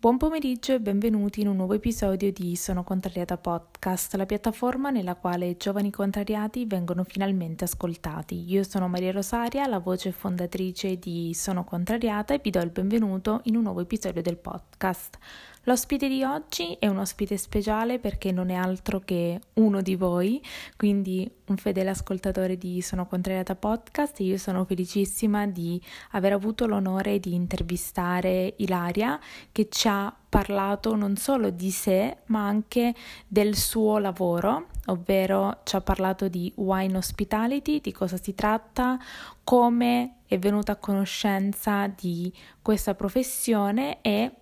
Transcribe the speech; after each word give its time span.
Buon 0.00 0.16
pomeriggio 0.16 0.72
e 0.72 0.80
benvenuti 0.80 1.42
in 1.42 1.48
un 1.48 1.56
nuovo 1.56 1.74
episodio 1.74 2.32
di 2.32 2.56
Sono 2.56 2.82
Contrariata 2.82 3.36
Podcast, 3.36 4.14
la 4.14 4.24
piattaforma 4.24 4.88
nella 4.88 5.14
quale 5.14 5.58
giovani 5.58 5.90
contrariati 5.90 6.64
vengono 6.64 7.04
finalmente 7.04 7.64
ascoltati. 7.64 8.50
Io 8.50 8.62
sono 8.62 8.88
Maria 8.88 9.12
Rosaria, 9.12 9.66
la 9.66 9.78
voce 9.78 10.10
fondatrice 10.10 10.98
di 10.98 11.34
Sono 11.34 11.64
Contrariata 11.64 12.32
e 12.32 12.40
vi 12.42 12.48
do 12.48 12.60
il 12.60 12.70
benvenuto 12.70 13.42
in 13.42 13.56
un 13.56 13.64
nuovo 13.64 13.82
episodio 13.82 14.22
del 14.22 14.38
podcast. 14.38 15.18
L'ospite 15.64 16.08
di 16.08 16.24
oggi 16.24 16.74
è 16.78 16.86
un 16.86 16.96
ospite 16.96 17.36
speciale 17.36 17.98
perché 17.98 18.32
non 18.32 18.48
è 18.48 18.54
altro 18.54 18.98
che 18.98 19.38
uno 19.54 19.82
di 19.82 19.94
voi, 19.94 20.42
quindi 20.74 21.30
un 21.48 21.58
fedele 21.58 21.90
ascoltatore 21.90 22.56
di 22.56 22.80
Sono 22.80 23.06
Contrariata 23.06 23.54
Podcast. 23.54 24.20
E 24.20 24.24
io 24.24 24.38
sono 24.38 24.64
felicissima 24.64 25.46
di 25.46 25.78
aver 26.12 26.32
avuto 26.32 26.66
l'onore 26.66 27.20
di 27.20 27.34
intervistare 27.34 28.54
Ilaria 28.56 29.20
che 29.52 29.68
ci 29.68 29.86
ha 29.86 30.14
parlato 30.30 30.96
non 30.96 31.16
solo 31.16 31.50
di 31.50 31.70
sé 31.70 32.18
ma 32.26 32.46
anche 32.46 32.94
del 33.28 33.54
suo 33.54 33.98
lavoro, 33.98 34.68
ovvero 34.86 35.60
ci 35.64 35.76
ha 35.76 35.82
parlato 35.82 36.28
di 36.28 36.50
wine 36.56 36.96
hospitality, 36.96 37.82
di 37.82 37.92
cosa 37.92 38.16
si 38.16 38.34
tratta, 38.34 38.98
come 39.44 40.20
è 40.24 40.38
venuta 40.38 40.72
a 40.72 40.76
conoscenza 40.76 41.86
di 41.86 42.32
questa 42.62 42.94
professione 42.94 43.98
e 44.00 44.32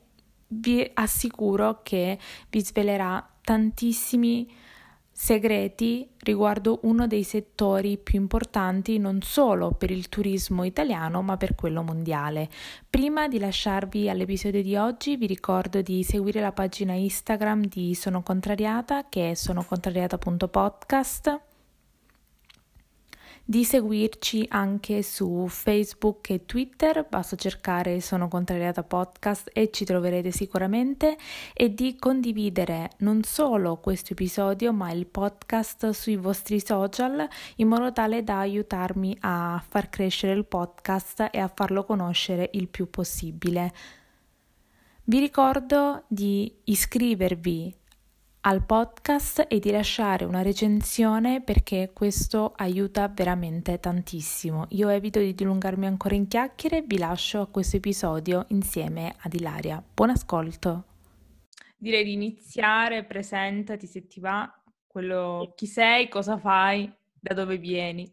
vi 0.49 0.89
assicuro 0.95 1.81
che 1.83 2.19
vi 2.51 2.63
svelerà 2.63 3.27
tantissimi 3.43 4.51
segreti 5.21 6.09
riguardo 6.19 6.79
uno 6.83 7.09
dei 7.09 7.25
settori 7.25 7.99
più 7.99 8.21
importanti 8.21 8.99
non 8.99 9.21
solo 9.21 9.73
per 9.73 9.91
il 9.91 10.09
turismo 10.09 10.63
italiano 10.63 11.23
ma 11.23 11.37
per 11.37 11.57
quello 11.57 11.83
mondiale. 11.83 12.49
Prima 12.89 13.27
di 13.27 13.41
lasciarvi 13.41 14.09
all'episodio 14.09 14.63
di 14.63 14.77
oggi 14.77 15.17
vi 15.17 15.27
ricordo 15.27 15.83
di 15.83 16.05
seguire 16.05 16.41
la 16.41 16.53
pagina 16.53 16.93
Instagram 16.93 17.67
di 17.67 17.97
Sono 17.97 18.23
Contrariata 18.23 19.09
che 19.09 19.33
è 19.33 19.35
sonocontrariata.podcast 19.35 21.48
di 23.51 23.65
seguirci 23.65 24.45
anche 24.51 25.03
su 25.03 25.47
Facebook 25.49 26.29
e 26.29 26.45
Twitter, 26.45 27.07
basta 27.09 27.35
cercare 27.35 27.99
Sono 28.03 28.29
Contrariata 28.29 28.83
Podcast 28.83 29.49
e 29.55 29.71
ci 29.71 29.87
troverete 29.87 30.31
sicuramente 30.31 31.17
e 31.55 31.73
di 31.73 31.97
condividere 31.99 32.91
non 32.99 33.23
solo 33.23 33.79
questo 33.79 34.13
episodio 34.13 34.75
ma 34.75 34.91
il 34.93 35.07
podcast 35.07 35.89
sui 35.93 36.17
vostri 36.17 36.61
social 36.61 37.27
in 37.57 37.69
modo 37.69 37.91
tale 37.91 38.23
da 38.23 38.41
aiutarmi 38.41 39.17
a 39.21 39.65
far 39.67 39.89
crescere 39.89 40.35
il 40.35 40.45
podcast 40.45 41.31
e 41.33 41.39
a 41.39 41.49
farlo 41.49 41.85
conoscere 41.85 42.51
il 42.53 42.69
più 42.69 42.91
possibile. 42.91 43.73
Vi 45.05 45.19
ricordo 45.19 46.05
di 46.07 46.55
iscrivervi 46.65 47.75
al 48.43 48.65
podcast 48.65 49.47
e 49.49 49.59
di 49.59 49.71
lasciare 49.71 50.25
una 50.25 50.43
recensione 50.43 51.43
perché 51.43 51.91
questo 51.93 52.53
aiuta 52.57 53.09
veramente 53.09 53.81
tantissimo. 53.81 54.67
Io 54.71 54.89
evito 54.89 55.19
di 55.19 55.35
dilungarmi 55.35 55.87
ancora 55.87 56.15
in 56.15 56.29
chiacchiere 56.29 56.79
e 56.79 56.85
vi 56.87 56.99
lascio 56.99 57.41
a 57.41 57.47
questo 57.47 57.77
episodio 57.77 58.45
insieme 58.49 59.15
ad 59.23 59.35
Ilaria. 59.35 59.83
Buon 59.95 60.11
ascolto! 60.11 60.85
Direi 61.77 62.05
di 62.05 62.13
iniziare, 62.13 63.05
presentati 63.05 63.87
se 63.87 64.07
ti 64.07 64.21
va, 64.21 64.51
quello, 64.87 65.53
chi 65.57 65.67
sei, 65.67 66.09
cosa 66.09 66.39
fai, 66.39 66.91
da 67.21 67.35
dove 67.35 67.57
vieni. 67.57 68.11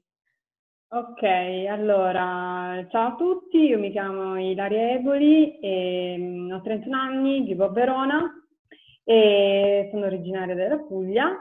Ok, 0.87 1.23
allora, 1.69 2.85
ciao 2.89 3.13
a 3.13 3.15
tutti, 3.15 3.57
io 3.57 3.79
mi 3.79 3.91
chiamo 3.91 4.39
Ilaria 4.39 4.91
Eboli, 4.91 5.59
e, 5.59 6.15
mm, 6.17 6.51
ho 6.51 6.61
31 6.61 6.95
anni, 6.95 7.41
vivo 7.41 7.65
a 7.65 7.69
Verona, 7.69 8.44
e 9.05 9.87
sono 9.91 10.07
originaria 10.07 10.55
della 10.55 10.79
Puglia 10.79 11.31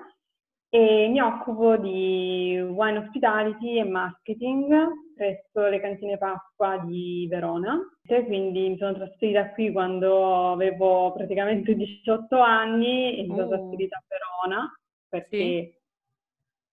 e 0.68 1.08
mi 1.08 1.20
occupo 1.20 1.76
di 1.76 2.60
wine 2.60 2.98
hospitality 2.98 3.78
e 3.78 3.84
marketing 3.84 4.74
presso 5.14 5.68
le 5.68 5.80
cantine 5.80 6.18
Pasqua 6.18 6.78
di 6.84 7.26
Verona. 7.30 7.78
Quindi 8.04 8.68
mi 8.68 8.76
sono 8.76 8.94
trasferita 8.94 9.50
qui 9.52 9.72
quando 9.72 10.52
avevo 10.52 11.12
praticamente 11.12 11.74
18 11.76 12.38
anni 12.38 13.18
e 13.18 13.22
mi 13.22 13.28
sono 13.28 13.44
oh. 13.44 13.48
trasferita 13.48 13.96
a 13.96 14.02
Verona 14.08 14.72
perché 15.08 15.38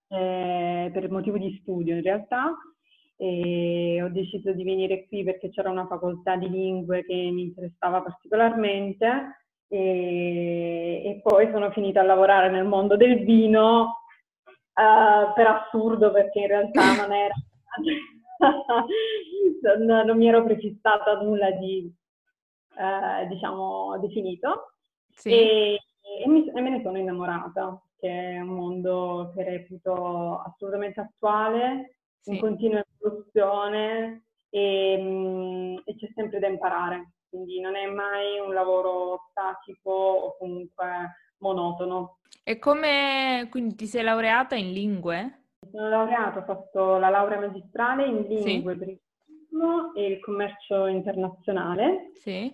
sì. 0.07 0.15
eh, 0.15 0.89
per 0.91 1.11
motivo 1.11 1.37
di 1.37 1.57
studio 1.61 1.95
in 1.95 2.01
realtà 2.01 2.53
e 3.15 4.01
ho 4.01 4.09
deciso 4.09 4.51
di 4.51 4.63
venire 4.63 5.05
qui 5.05 5.23
perché 5.23 5.51
c'era 5.51 5.69
una 5.69 5.85
facoltà 5.85 6.35
di 6.37 6.49
lingue 6.49 7.05
che 7.05 7.13
mi 7.13 7.43
interessava 7.43 8.01
particolarmente 8.01 9.40
e, 9.73 11.01
e, 11.05 11.21
poi 11.23 11.49
sono 11.49 11.71
finita 11.71 12.01
a 12.01 12.03
lavorare 12.03 12.49
nel 12.49 12.65
mondo 12.65 12.97
del 12.97 13.23
vino 13.23 14.01
uh, 14.73 15.33
per 15.33 15.47
assurdo 15.47 16.11
perché 16.11 16.39
in 16.39 16.47
realtà 16.47 16.81
non 16.99 17.13
era 17.13 17.33
non, 19.77 20.05
non, 20.05 20.17
mi 20.17 20.27
ero 20.27 20.43
prefissata 20.43 21.21
nulla 21.21 21.51
di 21.51 21.89
uh, 22.75 23.27
diciamo 23.29 23.97
definito 23.99 24.73
sì. 25.07 25.29
e, 25.29 25.79
e, 26.21 26.27
mi, 26.27 26.49
e, 26.49 26.59
me 26.59 26.69
ne 26.69 26.81
sono 26.83 26.97
innamorata 26.97 27.81
che 27.97 28.09
è 28.09 28.39
un 28.41 28.49
mondo 28.49 29.31
che 29.33 29.45
reputo 29.45 30.41
assolutamente 30.45 30.99
attuale 30.99 31.95
sì. 32.19 32.31
in 32.31 32.39
continua 32.41 32.83
evoluzione 32.99 34.25
e, 34.49 34.97
mm, 34.99 35.77
e 35.85 35.95
c'è 35.95 36.11
sempre 36.13 36.39
da 36.39 36.47
imparare 36.47 37.11
quindi 37.31 37.61
non 37.61 37.77
è 37.77 37.87
mai 37.87 38.39
un 38.45 38.53
lavoro 38.53 39.29
statico 39.31 39.89
o 39.89 40.37
comunque 40.37 40.85
monotono. 41.37 42.17
E 42.43 42.59
come 42.59 43.47
quindi 43.49 43.75
ti 43.75 43.87
sei 43.87 44.03
laureata 44.03 44.55
in 44.55 44.73
lingue? 44.73 45.45
Sono 45.71 45.87
laureata, 45.87 46.39
ho 46.39 46.43
fatto 46.43 46.97
la 46.97 47.09
laurea 47.09 47.39
magistrale 47.39 48.05
in 48.05 48.25
lingue 48.27 48.73
sì. 48.73 48.79
per 48.79 48.89
il 48.89 48.99
turismo 49.25 49.93
e 49.93 50.05
il 50.07 50.19
commercio 50.19 50.87
internazionale. 50.87 52.11
Sì. 52.15 52.53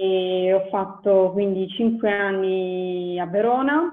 E 0.00 0.52
ho 0.52 0.68
fatto 0.68 1.30
quindi 1.32 1.68
cinque 1.68 2.10
anni 2.10 3.20
a 3.20 3.26
Verona, 3.26 3.92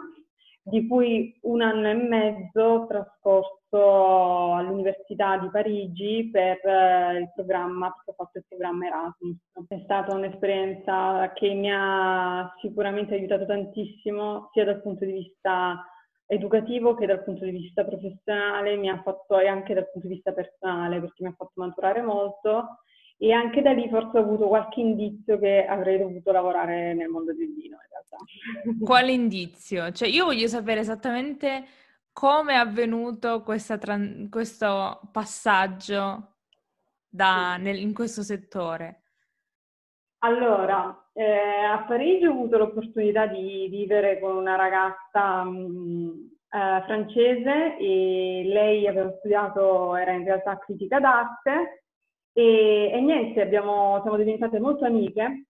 di 0.63 0.87
cui 0.87 1.37
un 1.43 1.61
anno 1.61 1.89
e 1.89 1.93
mezzo 1.93 2.85
trascorso 2.87 3.54
all'Università 3.77 5.37
di 5.37 5.49
Parigi 5.49 6.29
per 6.31 6.59
eh, 6.65 7.19
il 7.19 7.31
programma, 7.33 7.91
perché 7.91 8.11
ho 8.11 8.13
fatto 8.13 8.37
il 8.37 8.45
programma 8.47 8.85
Erasmus. 8.85 9.37
È 9.67 9.81
stata 9.83 10.15
un'esperienza 10.15 11.31
che 11.33 11.53
mi 11.53 11.71
ha 11.71 12.53
sicuramente 12.61 13.13
aiutato 13.15 13.45
tantissimo, 13.45 14.49
sia 14.53 14.65
dal 14.65 14.81
punto 14.81 15.05
di 15.05 15.11
vista 15.11 15.85
educativo 16.27 16.95
che 16.95 17.05
dal 17.05 17.23
punto 17.23 17.45
di 17.45 17.51
vista 17.51 17.85
professionale, 17.85 18.75
mi 18.77 18.89
ha 18.89 19.01
fatto 19.01 19.39
e 19.39 19.47
anche 19.47 19.73
dal 19.73 19.89
punto 19.91 20.07
di 20.07 20.15
vista 20.15 20.31
personale, 20.31 20.99
perché 20.99 21.23
mi 21.23 21.29
ha 21.29 21.35
fatto 21.37 21.53
maturare 21.55 22.01
molto 22.01 22.79
e 23.17 23.31
anche 23.31 23.61
da 23.61 23.71
lì 23.71 23.87
forse 23.89 24.17
ho 24.17 24.21
avuto 24.21 24.47
qualche 24.47 24.81
indizio 24.81 25.39
che 25.39 25.65
avrei 25.65 25.97
dovuto 25.97 26.31
lavorare 26.31 26.93
nel 26.93 27.07
mondo 27.07 27.33
del 27.33 27.53
vino 27.53 27.77
in 27.77 27.87
realtà. 27.89 28.83
Quale 28.83 29.11
indizio? 29.11 29.91
Cioè 29.91 30.07
io 30.07 30.25
voglio 30.25 30.47
sapere 30.47 30.81
esattamente 30.81 31.63
come 32.15 32.53
è 32.53 32.55
avvenuto 32.55 33.43
tran- 33.77 34.29
questo 34.29 35.01
passaggio 35.11 36.35
da, 37.09 37.57
nel, 37.57 37.77
in 37.77 37.93
questo 37.93 38.23
settore. 38.23 39.01
Allora, 40.19 41.09
eh, 41.11 41.25
a 41.25 41.83
Parigi 41.83 42.25
ho 42.25 42.31
avuto 42.31 42.57
l'opportunità 42.57 43.27
di 43.27 43.67
vivere 43.69 44.21
con 44.21 44.37
una 44.37 44.55
ragazza 44.55 45.43
mh, 45.43 45.57
mm, 45.59 46.09
eh, 46.51 46.83
francese 46.85 47.77
e 47.77 48.43
lei 48.45 48.87
aveva 48.87 49.11
studiato, 49.17 49.93
era 49.97 50.13
in 50.13 50.23
realtà 50.23 50.57
critica 50.57 51.01
d'arte 51.01 51.83
e, 52.31 52.91
e 52.93 53.01
niente, 53.01 53.41
abbiamo, 53.41 53.99
siamo 54.03 54.15
diventate 54.15 54.57
molto 54.61 54.85
amiche, 54.85 55.47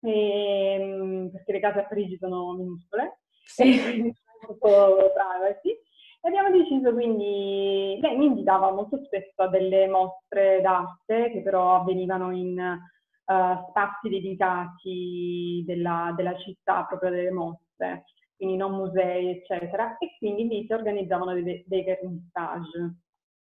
e, 0.00 0.76
ehm, 0.80 1.30
perché 1.32 1.52
le 1.52 1.60
case 1.60 1.80
a 1.80 1.86
Parigi 1.86 2.16
sono 2.16 2.54
minuscole, 2.54 3.18
sì. 3.44 3.76
molto 4.46 5.12
privacy. 5.12 5.86
E 6.20 6.28
abbiamo 6.28 6.50
deciso 6.50 6.92
quindi, 6.92 7.98
lei 8.00 8.16
mi 8.16 8.26
invitava 8.26 8.72
molto 8.72 9.00
spesso 9.04 9.42
a 9.42 9.48
delle 9.48 9.86
mostre 9.86 10.60
d'arte 10.60 11.30
che 11.30 11.42
però 11.42 11.76
avvenivano 11.76 12.32
in 12.32 12.58
uh, 12.58 13.68
spazi 13.68 14.08
dedicati 14.08 15.62
della, 15.64 16.12
della, 16.16 16.36
città, 16.38 16.84
proprio 16.84 17.10
delle 17.10 17.30
mostre, 17.30 18.04
quindi 18.36 18.56
non 18.56 18.72
musei, 18.72 19.30
eccetera, 19.30 19.96
e 19.98 20.16
quindi 20.18 20.48
lì 20.48 20.66
si 20.66 20.72
organizzavano 20.72 21.34
dei, 21.34 21.64
dei 21.66 21.84
vernissage. 21.84 22.96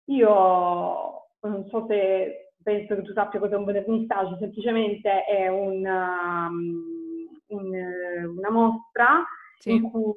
Io 0.06 0.28
non 1.40 1.66
so 1.68 1.86
se 1.88 2.52
penso 2.62 2.94
che 2.94 3.02
tu 3.02 3.12
sappia 3.12 3.40
cosa 3.40 3.54
è 3.54 3.58
un 3.58 3.64
vernissage, 3.64 4.36
semplicemente 4.38 5.24
è 5.24 5.48
una, 5.48 6.46
um, 6.48 7.28
un, 7.48 7.74
una 8.36 8.50
mostra 8.50 9.24
sì. 9.58 9.72
in 9.72 9.90
cui 9.90 10.14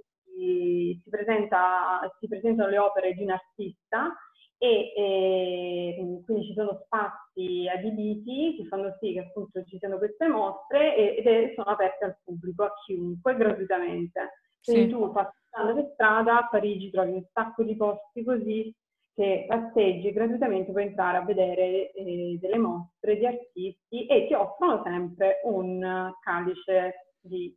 si, 1.04 1.10
presenta, 1.10 2.00
si, 2.20 2.28
presentano 2.28 2.70
le 2.70 2.78
opere 2.78 3.14
di 3.14 3.24
un 3.24 3.32
artista 3.32 4.14
e, 4.58 4.94
e, 4.96 6.22
quindi 6.26 6.46
ci 6.46 6.54
sono 6.54 6.82
spazi 6.86 7.68
adibiti 7.68 8.56
che 8.58 8.68
fanno 8.68 8.96
sì 9.00 9.14
che 9.14 9.20
appunto 9.20 9.64
ci 9.66 9.78
siano 9.78 9.98
queste 9.98 10.28
mostre 10.28 10.96
ed 11.18 11.26
e 11.26 11.54
sono 11.56 11.72
aperte 11.72 12.06
al 12.06 12.18
pubblico, 12.24 12.64
a 12.64 12.74
chiunque, 12.86 13.36
gratuitamente. 13.36 14.40
Quindi 14.64 14.84
sì. 14.84 14.90
tu 14.90 15.12
passando 15.12 15.74
per 15.74 15.92
strada 15.94 16.40
a 16.40 16.48
Parigi 16.48 16.90
trovi 16.90 17.12
un 17.12 17.26
sacco 17.34 17.64
di 17.64 17.76
posti 17.76 18.24
così 18.24 18.74
che 19.14 19.46
passeggi 19.48 20.12
gratuitamente 20.12 20.72
puoi 20.72 20.86
entrare 20.86 21.18
a 21.18 21.26
vedere 21.26 21.92
eh, 21.92 22.38
delle 22.40 22.58
mostre 22.58 23.18
di 23.18 23.26
artisti 23.26 24.06
e 24.08 24.28
ti 24.28 24.34
offrono 24.34 24.82
sempre 24.84 25.42
un 25.44 26.12
calice 26.22 27.12
di 27.20 27.56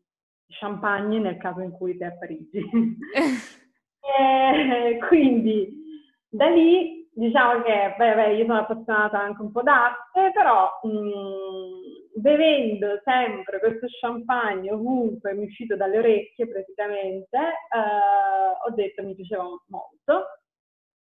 champagne 0.49 1.19
nel 1.19 1.37
caso 1.37 1.61
in 1.61 1.71
cui 1.73 1.97
sei 1.97 2.09
a 2.09 2.17
Parigi. 2.17 2.61
e, 4.01 4.99
quindi 5.09 5.85
da 6.29 6.49
lì 6.49 7.09
diciamo 7.17 7.63
che 7.63 7.95
beh, 7.97 8.15
beh, 8.15 8.35
io 8.35 8.45
sono 8.45 8.59
appassionata 8.59 9.19
anche 9.19 9.41
un 9.41 9.51
po' 9.51 9.63
d'arte, 9.63 10.33
però 10.33 10.69
mh, 10.83 10.89
mm, 10.89 12.21
bevendo 12.21 13.01
sempre 13.05 13.59
questo 13.59 13.87
champagne 14.01 14.71
ovunque 14.71 15.33
mi 15.33 15.45
è 15.45 15.47
uscito 15.47 15.77
dalle 15.77 15.99
orecchie 15.99 16.47
praticamente, 16.47 17.39
eh, 17.39 18.67
ho 18.67 18.75
detto 18.75 19.03
mi 19.03 19.15
piaceva 19.15 19.45
molto. 19.45 20.25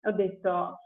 Ho 0.07 0.13
detto, 0.13 0.81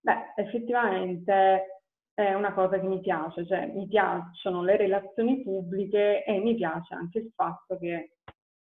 beh, 0.00 0.32
effettivamente 0.36 1.81
è 2.14 2.34
una 2.34 2.52
cosa 2.52 2.78
che 2.78 2.86
mi 2.86 3.00
piace, 3.00 3.46
cioè 3.46 3.66
mi 3.66 3.86
piacciono 3.86 4.62
le 4.62 4.76
relazioni 4.76 5.42
pubbliche 5.42 6.24
e 6.24 6.38
mi 6.38 6.54
piace 6.54 6.94
anche 6.94 7.18
il 7.18 7.32
fatto 7.34 7.78
che 7.78 8.12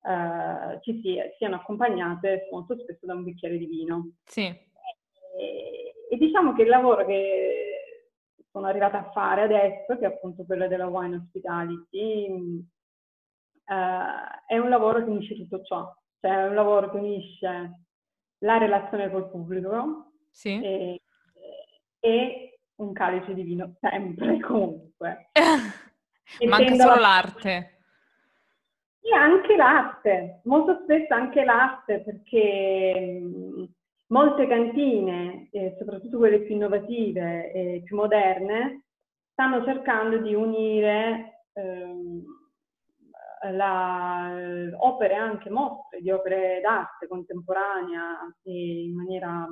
eh, 0.01 0.79
ci 0.81 1.01
si, 1.01 1.17
siano 1.37 1.55
accompagnate 1.55 2.47
molto 2.51 2.77
spesso 2.79 3.05
da 3.05 3.13
un 3.13 3.23
bicchiere 3.23 3.57
di 3.57 3.65
vino. 3.65 4.11
Sì. 4.23 4.43
E, 4.43 5.93
e 6.09 6.17
diciamo 6.17 6.53
che 6.53 6.61
il 6.61 6.69
lavoro 6.69 7.05
che 7.05 7.75
sono 8.51 8.67
arrivata 8.67 8.99
a 8.99 9.11
fare 9.11 9.41
adesso, 9.41 9.97
che 9.97 10.05
è 10.05 10.13
appunto 10.13 10.45
quello 10.45 10.67
della 10.67 10.87
wine 10.87 11.17
hospitality, 11.17 12.63
eh, 13.65 14.45
è 14.47 14.57
un 14.57 14.69
lavoro 14.69 15.03
che 15.03 15.09
unisce 15.09 15.35
tutto 15.35 15.61
ciò, 15.63 15.93
cioè 16.21 16.31
è 16.31 16.47
un 16.47 16.53
lavoro 16.53 16.89
che 16.89 16.97
unisce 16.97 17.81
la 18.39 18.57
relazione 18.57 19.09
col 19.11 19.29
pubblico 19.29 20.13
sì. 20.29 20.61
e, 20.61 21.01
e, 21.99 22.54
un 22.77 22.93
calice 22.93 23.33
di 23.33 23.43
vino, 23.43 23.75
sempre 23.79 24.39
comunque. 24.41 25.29
Manca 26.47 26.75
solo 26.75 26.95
l'arte. 26.99 27.79
E 29.01 29.13
anche 29.13 29.55
l'arte, 29.55 30.41
molto 30.45 30.81
spesso 30.83 31.13
anche 31.13 31.43
l'arte, 31.43 32.01
perché 32.01 33.21
molte 34.07 34.47
cantine, 34.47 35.47
eh, 35.51 35.75
soprattutto 35.77 36.17
quelle 36.17 36.41
più 36.41 36.55
innovative 36.55 37.51
e 37.51 37.81
più 37.85 37.95
moderne, 37.95 38.85
stanno 39.31 39.63
cercando 39.63 40.17
di 40.17 40.33
unire 40.33 41.43
ehm, 41.53 42.23
la, 43.51 44.33
opere 44.79 45.13
anche 45.13 45.49
mostre 45.49 46.01
di 46.01 46.09
opere 46.09 46.59
d'arte 46.61 47.07
contemporanea 47.07 48.17
in 48.43 48.95
maniera 48.95 49.47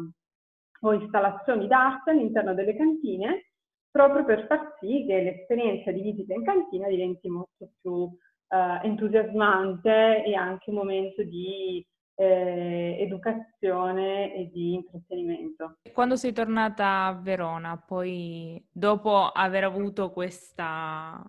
o 0.84 0.94
installazioni 0.94 1.68
d'arte 1.68 2.12
all'interno 2.12 2.54
delle 2.54 2.76
cantine 2.76 3.54
proprio 3.94 4.26
per 4.26 4.48
far 4.48 4.76
sì 4.80 5.06
che 5.08 5.22
l'esperienza 5.22 5.92
di 5.92 6.02
visita 6.02 6.34
in 6.34 6.44
cantina 6.44 6.88
diventi 6.88 7.30
molto 7.30 7.70
più 7.80 8.10
eh, 8.48 8.88
entusiasmante 8.88 10.24
e 10.24 10.34
anche 10.34 10.72
un 10.72 10.78
momento 10.78 11.22
di 11.22 11.86
eh, 12.16 12.98
educazione 13.00 14.34
e 14.36 14.50
di 14.52 14.74
intrattenimento. 14.74 15.78
Quando 15.94 16.16
sei 16.16 16.34
tornata 16.34 17.06
a 17.06 17.20
Verona, 17.22 17.78
poi 17.78 18.64
dopo 18.72 19.28
aver 19.28 19.64
avuto 19.64 20.12
questa, 20.12 21.22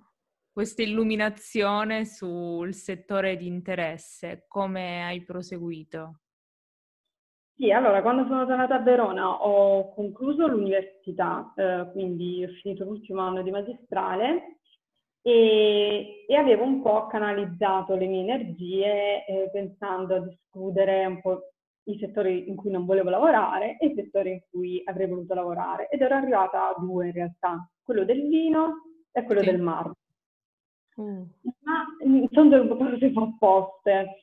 questa 0.51 0.83
illuminazione 0.83 2.07
sul 2.07 2.75
settore 2.75 3.37
di 3.37 3.47
interesse, 3.47 4.47
come 4.49 5.05
hai 5.05 5.23
proseguito? 5.23 6.21
Sì, 7.57 7.71
allora 7.71 8.03
quando 8.03 8.25
sono 8.27 8.47
tornata 8.47 8.75
a 8.75 8.81
Verona 8.81 9.45
ho 9.45 9.95
concluso 9.95 10.49
l'università, 10.49 11.53
eh, 11.57 11.89
quindi 11.93 12.45
ho 12.45 12.49
finito 12.61 12.85
l'ultimo 12.85 13.21
anno 13.21 13.43
di 13.43 13.51
magistrale 13.53 14.59
e, 15.23 16.25
e, 16.27 16.37
avevo 16.37 16.65
un 16.65 16.83
po' 16.83 17.07
canalizzato 17.07 17.95
le 17.95 18.07
mie 18.07 18.23
energie 18.23 19.25
eh, 19.25 19.51
pensando 19.53 20.17
ad 20.17 20.27
escludere 20.29 21.07
un 21.07 21.21
po' 21.21 21.53
i 21.85 21.97
settori 21.99 22.49
in 22.49 22.57
cui 22.57 22.73
non 22.73 22.87
volevo 22.87 23.11
lavorare 23.11 23.77
e 23.79 23.87
i 23.87 23.95
settori 23.95 24.33
in 24.33 24.41
cui 24.51 24.83
avrei 24.85 25.07
voluto 25.07 25.35
lavorare 25.35 25.89
ed 25.91 26.01
ero 26.01 26.17
arrivata 26.17 26.69
a 26.69 26.75
due 26.79 27.07
in 27.07 27.13
realtà, 27.13 27.71
quello 27.83 28.05
del 28.05 28.27
vino 28.27 28.83
e 29.13 29.23
quello 29.23 29.43
sì. 29.43 29.51
del 29.51 29.61
marmo. 29.61 29.95
Mm. 31.01 31.23
Ma 31.63 31.87
sono 32.33 32.49
due 32.49 32.77
cose 32.77 33.13
opposte, 33.15 34.17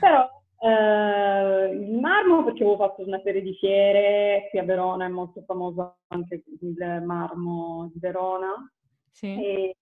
però 0.00 0.26
eh, 0.62 1.70
il 1.72 1.98
marmo 1.98 2.44
perché 2.44 2.62
avevo 2.62 2.76
fatto 2.76 3.02
una 3.06 3.20
serie 3.22 3.42
di 3.42 3.54
fiere, 3.54 4.48
qui 4.50 4.58
a 4.58 4.64
Verona 4.64 5.06
è 5.06 5.08
molto 5.08 5.42
famoso 5.42 5.98
anche 6.08 6.42
il 6.60 7.02
marmo 7.04 7.90
di 7.92 7.98
Verona. 7.98 8.70
Sì. 9.10 9.26
E, 9.26 9.76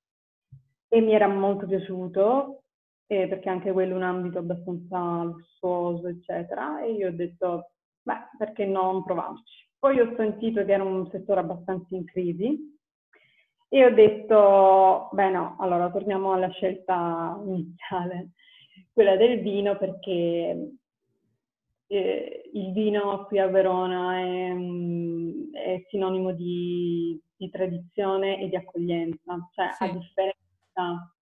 e 0.88 1.00
mi 1.00 1.12
era 1.12 1.28
molto 1.28 1.66
piaciuto 1.66 2.62
eh, 3.06 3.26
perché 3.26 3.48
anche 3.48 3.72
quello 3.72 3.94
è 3.94 3.96
un 3.96 4.02
ambito 4.02 4.38
abbastanza 4.38 5.22
lussuoso, 5.22 6.08
eccetera, 6.08 6.80
e 6.82 6.92
io 6.92 7.08
ho 7.08 7.12
detto, 7.12 7.70
beh, 8.02 8.36
perché 8.38 8.64
non 8.64 9.02
provarci? 9.02 9.66
Poi 9.78 9.98
ho 10.00 10.14
sentito 10.16 10.64
che 10.64 10.72
era 10.72 10.84
un 10.84 11.08
settore 11.10 11.40
abbastanza 11.40 11.94
in 11.94 12.04
crisi 12.04 12.76
e 13.68 13.84
ho 13.84 13.90
detto, 13.90 15.08
beh 15.12 15.30
no, 15.30 15.56
allora 15.58 15.90
torniamo 15.90 16.32
alla 16.32 16.50
scelta 16.50 17.38
iniziale, 17.44 18.30
quella 18.98 19.14
del 19.14 19.38
vino, 19.42 19.78
perché 19.78 20.72
eh, 21.86 22.50
il 22.52 22.72
vino 22.72 23.26
qui 23.26 23.38
a 23.38 23.46
Verona 23.46 24.18
è, 24.18 24.56
è 25.52 25.84
sinonimo 25.88 26.32
di, 26.32 27.16
di, 27.36 27.48
tradizione 27.48 28.40
e 28.40 28.48
di 28.48 28.56
accoglienza, 28.56 29.38
cioè 29.54 29.68
sì. 29.70 29.84
a 29.84 29.92
differenza 29.92 31.14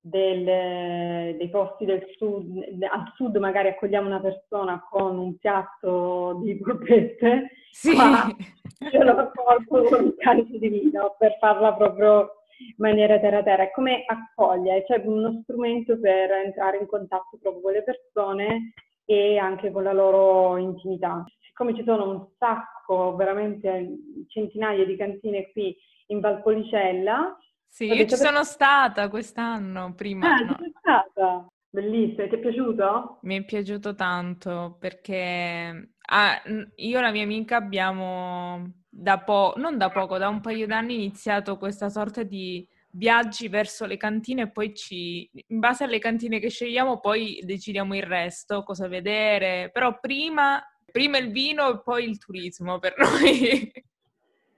del, 0.00 1.36
dei 1.36 1.48
posti 1.48 1.84
del 1.84 2.04
sud, 2.16 2.58
al 2.90 3.12
sud 3.14 3.36
magari 3.36 3.68
accogliamo 3.68 4.08
una 4.08 4.20
persona 4.20 4.84
con 4.90 5.16
un 5.16 5.38
piatto 5.38 6.40
di 6.42 6.56
polpette, 6.56 7.50
sì. 7.70 7.94
io 7.94 9.02
lo 9.04 9.12
accolgo 9.12 9.84
con 9.84 10.04
un 10.06 10.14
calice 10.16 10.58
di 10.58 10.68
vino 10.70 11.14
per 11.16 11.36
farla 11.38 11.72
proprio 11.72 12.42
maniera 12.76 13.18
terra 13.18 13.42
terra. 13.42 13.64
È 13.64 13.70
come 13.70 14.04
accoglie, 14.06 14.84
cioè 14.86 15.02
uno 15.04 15.40
strumento 15.42 15.98
per 15.98 16.30
entrare 16.30 16.78
in 16.78 16.86
contatto 16.86 17.38
proprio 17.40 17.62
con 17.62 17.72
le 17.72 17.82
persone 17.82 18.72
e 19.04 19.38
anche 19.38 19.70
con 19.70 19.82
la 19.82 19.92
loro 19.92 20.56
intimità. 20.56 21.24
Siccome 21.40 21.74
ci 21.74 21.84
sono 21.84 22.10
un 22.10 22.26
sacco, 22.38 23.14
veramente 23.16 23.98
centinaia 24.28 24.84
di 24.84 24.96
cantine 24.96 25.50
qui 25.52 25.76
in 26.08 26.20
Valpolicella, 26.20 27.36
sì, 27.76 27.92
io 27.92 28.06
ci 28.06 28.16
sono 28.16 28.42
stata 28.42 29.10
quest'anno, 29.10 29.92
prima. 29.94 30.34
Ah, 30.34 30.38
no. 30.38 30.56
stata? 30.78 31.46
Bellissimo, 31.68 32.26
ti 32.26 32.36
è 32.36 32.38
piaciuto? 32.38 33.18
Mi 33.20 33.36
è 33.36 33.44
piaciuto 33.44 33.94
tanto 33.94 34.78
perché 34.80 35.90
ah, 36.08 36.42
io 36.76 36.98
e 36.98 37.02
la 37.02 37.10
mia 37.10 37.24
amica 37.24 37.56
abbiamo 37.56 38.84
da 38.98 39.18
poco, 39.18 39.58
non 39.60 39.76
da 39.76 39.90
poco, 39.90 40.16
da 40.16 40.28
un 40.28 40.40
paio 40.40 40.66
d'anni 40.66 40.94
iniziato 40.94 41.58
questa 41.58 41.90
sorta 41.90 42.22
di 42.22 42.66
viaggi 42.92 43.48
verso 43.48 43.84
le 43.84 43.98
cantine 43.98 44.42
e 44.42 44.50
poi 44.50 44.74
ci, 44.74 45.30
in 45.48 45.58
base 45.58 45.84
alle 45.84 45.98
cantine 45.98 46.38
che 46.38 46.48
scegliamo, 46.48 46.98
poi 46.98 47.38
decidiamo 47.44 47.94
il 47.94 48.04
resto, 48.04 48.62
cosa 48.62 48.88
vedere. 48.88 49.68
Però 49.70 49.98
prima, 50.00 50.62
prima 50.90 51.18
il 51.18 51.30
vino 51.30 51.68
e 51.68 51.82
poi 51.82 52.08
il 52.08 52.18
turismo 52.18 52.78
per 52.78 52.94
noi. 52.98 53.70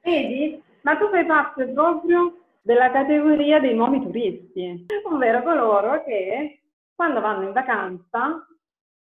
Vedi? 0.02 0.62
Ma 0.83 0.97
tu 0.97 1.09
fai 1.11 1.26
parte 1.26 1.66
proprio 1.66 2.38
della 2.62 2.92
categoria 2.92 3.59
dei 3.59 3.75
nuovi 3.75 4.00
turisti, 4.00 4.87
ovvero 5.11 5.42
coloro 5.42 6.04
che 6.04 6.62
quando 6.95 7.21
vanno 7.21 7.47
in 7.47 7.52
vacanza 7.52 8.47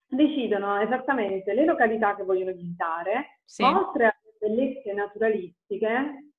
decidono 0.07 0.81
esattamente 0.81 1.53
le 1.53 1.65
località 1.65 2.17
che 2.17 2.25
vogliono 2.25 2.53
visitare, 2.53 3.41
sì. 3.45 3.63
oltre 3.63 4.05
alle 4.05 4.20
bellezze 4.41 4.93
naturalistiche, 4.93 6.31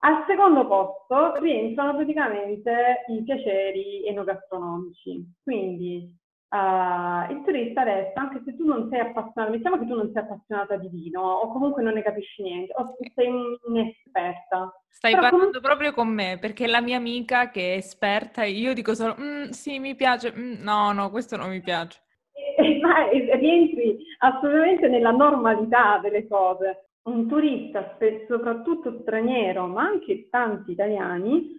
al 0.00 0.24
secondo 0.26 0.66
posto 0.66 1.40
rientrano 1.40 1.96
praticamente 1.96 3.04
i 3.08 3.22
piaceri 3.22 4.06
enogastronomici. 4.06 5.24
Quindi 5.42 6.16
Uh, 6.50 7.30
il 7.30 7.42
turista 7.44 7.82
adesso, 7.82 8.12
anche 8.14 8.40
se 8.42 8.56
tu 8.56 8.64
non 8.64 8.88
sei 8.88 9.00
appassionato, 9.00 9.52
mettiamo 9.52 9.78
che 9.78 9.86
tu 9.86 9.94
non 9.94 10.10
sei 10.14 10.22
appassionata 10.22 10.76
di 10.76 10.88
vino 10.88 11.20
o 11.20 11.52
comunque 11.52 11.82
non 11.82 11.92
ne 11.92 12.02
capisci 12.02 12.40
niente, 12.42 12.72
o 12.74 12.96
sei 13.14 13.28
un'esperta. 13.66 14.72
Stai 14.88 15.12
parlando 15.12 15.36
comunque... 15.36 15.60
proprio 15.60 15.92
con 15.92 16.08
me, 16.08 16.38
perché 16.40 16.66
la 16.66 16.80
mia 16.80 16.96
amica 16.96 17.50
che 17.50 17.74
è 17.74 17.76
esperta 17.76 18.44
e 18.44 18.52
io 18.52 18.72
dico 18.72 18.94
solo, 18.94 19.14
mm, 19.20 19.50
sì, 19.50 19.78
mi 19.78 19.94
piace, 19.94 20.32
mm, 20.34 20.62
no, 20.62 20.92
no, 20.92 21.10
questo 21.10 21.36
non 21.36 21.50
mi 21.50 21.60
piace. 21.60 22.00
E, 23.10 23.28
e, 23.28 23.36
rientri 23.36 23.98
assolutamente 24.18 24.88
nella 24.88 25.10
normalità 25.10 25.98
delle 26.02 26.26
cose. 26.26 26.87
Un 27.08 27.26
turista, 27.26 27.96
soprattutto 28.26 29.00
straniero, 29.00 29.66
ma 29.66 29.82
anche 29.82 30.28
tanti 30.28 30.72
italiani, 30.72 31.50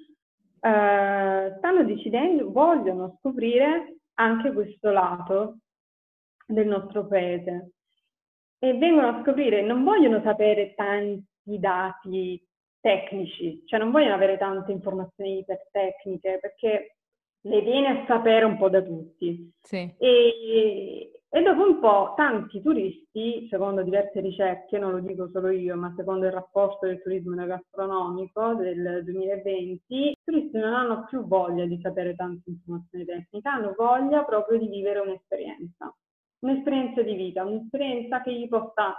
eh, 0.61 1.53
stanno 1.57 1.83
decidendo, 1.85 2.51
vogliono 2.51 3.17
scoprire 3.19 3.97
anche 4.15 4.51
questo 4.51 4.91
lato 4.91 5.57
del 6.45 6.67
nostro 6.67 7.07
paese 7.07 7.71
e 8.59 8.73
vengono 8.73 9.07
a 9.07 9.21
scoprire, 9.21 9.61
non 9.61 9.83
vogliono 9.83 10.21
sapere 10.21 10.73
tanti 10.75 11.59
dati 11.59 12.45
tecnici, 12.81 13.63
cioè 13.65 13.79
non 13.79 13.91
vogliono 13.91 14.15
avere 14.15 14.37
tante 14.37 14.71
informazioni 14.71 15.39
ipertecniche 15.39 16.39
perché 16.41 16.95
le 17.41 17.61
viene 17.61 17.87
a 17.87 18.05
sapere 18.05 18.43
un 18.45 18.57
po' 18.57 18.69
da 18.69 18.81
tutti. 18.81 19.49
Sì. 19.61 19.93
E, 19.97 21.18
e 21.31 21.43
dopo 21.43 21.61
un 21.61 21.79
po' 21.79 22.13
tanti 22.15 22.59
turisti, 22.59 23.47
secondo 23.51 23.83
diverse 23.83 24.19
ricerche, 24.19 24.79
non 24.79 24.93
lo 24.93 24.99
dico 24.99 25.29
solo 25.31 25.51
io, 25.51 25.75
ma 25.75 25.93
secondo 25.95 26.25
il 26.25 26.31
rapporto 26.31 26.87
del 26.87 27.01
turismo 27.03 27.45
gastronomico 27.45 28.55
del 28.55 29.03
2020, 29.03 29.83
i 29.95 30.15
turisti 30.23 30.57
non 30.57 30.73
hanno 30.73 31.05
più 31.05 31.27
voglia 31.27 31.65
di 31.65 31.79
sapere 31.83 32.15
tante 32.15 32.49
informazioni 32.49 33.05
tecniche, 33.05 33.47
hanno 33.47 33.75
voglia 33.77 34.23
proprio 34.23 34.57
di 34.57 34.69
vivere 34.69 34.99
un'esperienza, 35.01 35.95
un'esperienza 36.39 37.03
di 37.03 37.13
vita, 37.13 37.45
un'esperienza 37.45 38.23
che 38.23 38.33
gli 38.33 38.47
possa 38.47 38.97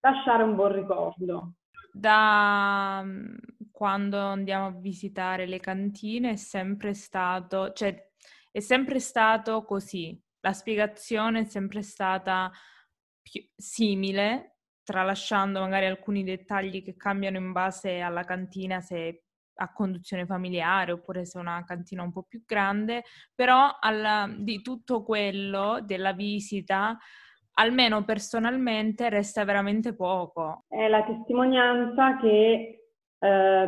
lasciare 0.00 0.42
un 0.42 0.56
buon 0.56 0.72
ricordo. 0.72 1.52
Da 1.92 3.00
mm, 3.02 3.36
quando 3.72 4.18
andiamo 4.18 4.66
a 4.66 4.74
visitare 4.78 5.46
le 5.46 5.60
cantine 5.60 6.32
è 6.32 6.36
sempre 6.36 6.92
stato, 6.92 7.72
cioè 7.72 8.10
è 8.52 8.60
sempre 8.60 8.98
stato 8.98 9.64
così 9.64 10.20
la 10.40 10.52
spiegazione 10.52 11.40
è 11.40 11.44
sempre 11.44 11.82
stata 11.82 12.50
simile, 13.56 14.56
tralasciando 14.82 15.60
magari 15.60 15.86
alcuni 15.86 16.24
dettagli 16.24 16.82
che 16.82 16.96
cambiano 16.96 17.36
in 17.36 17.52
base 17.52 18.00
alla 18.00 18.24
cantina, 18.24 18.80
se 18.80 19.22
a 19.60 19.72
conduzione 19.72 20.24
familiare 20.24 20.92
oppure 20.92 21.24
se 21.26 21.38
è 21.38 21.42
una 21.42 21.62
cantina 21.66 22.02
un 22.02 22.12
po' 22.12 22.22
più 22.22 22.42
grande, 22.46 23.04
però 23.34 23.76
alla, 23.78 24.28
di 24.36 24.62
tutto 24.62 25.02
quello 25.02 25.80
della 25.84 26.12
visita, 26.12 26.96
almeno 27.54 28.02
personalmente, 28.04 29.10
resta 29.10 29.44
veramente 29.44 29.94
poco. 29.94 30.64
È 30.66 30.88
la 30.88 31.04
testimonianza 31.04 32.16
che 32.16 32.86
eh, 33.18 33.66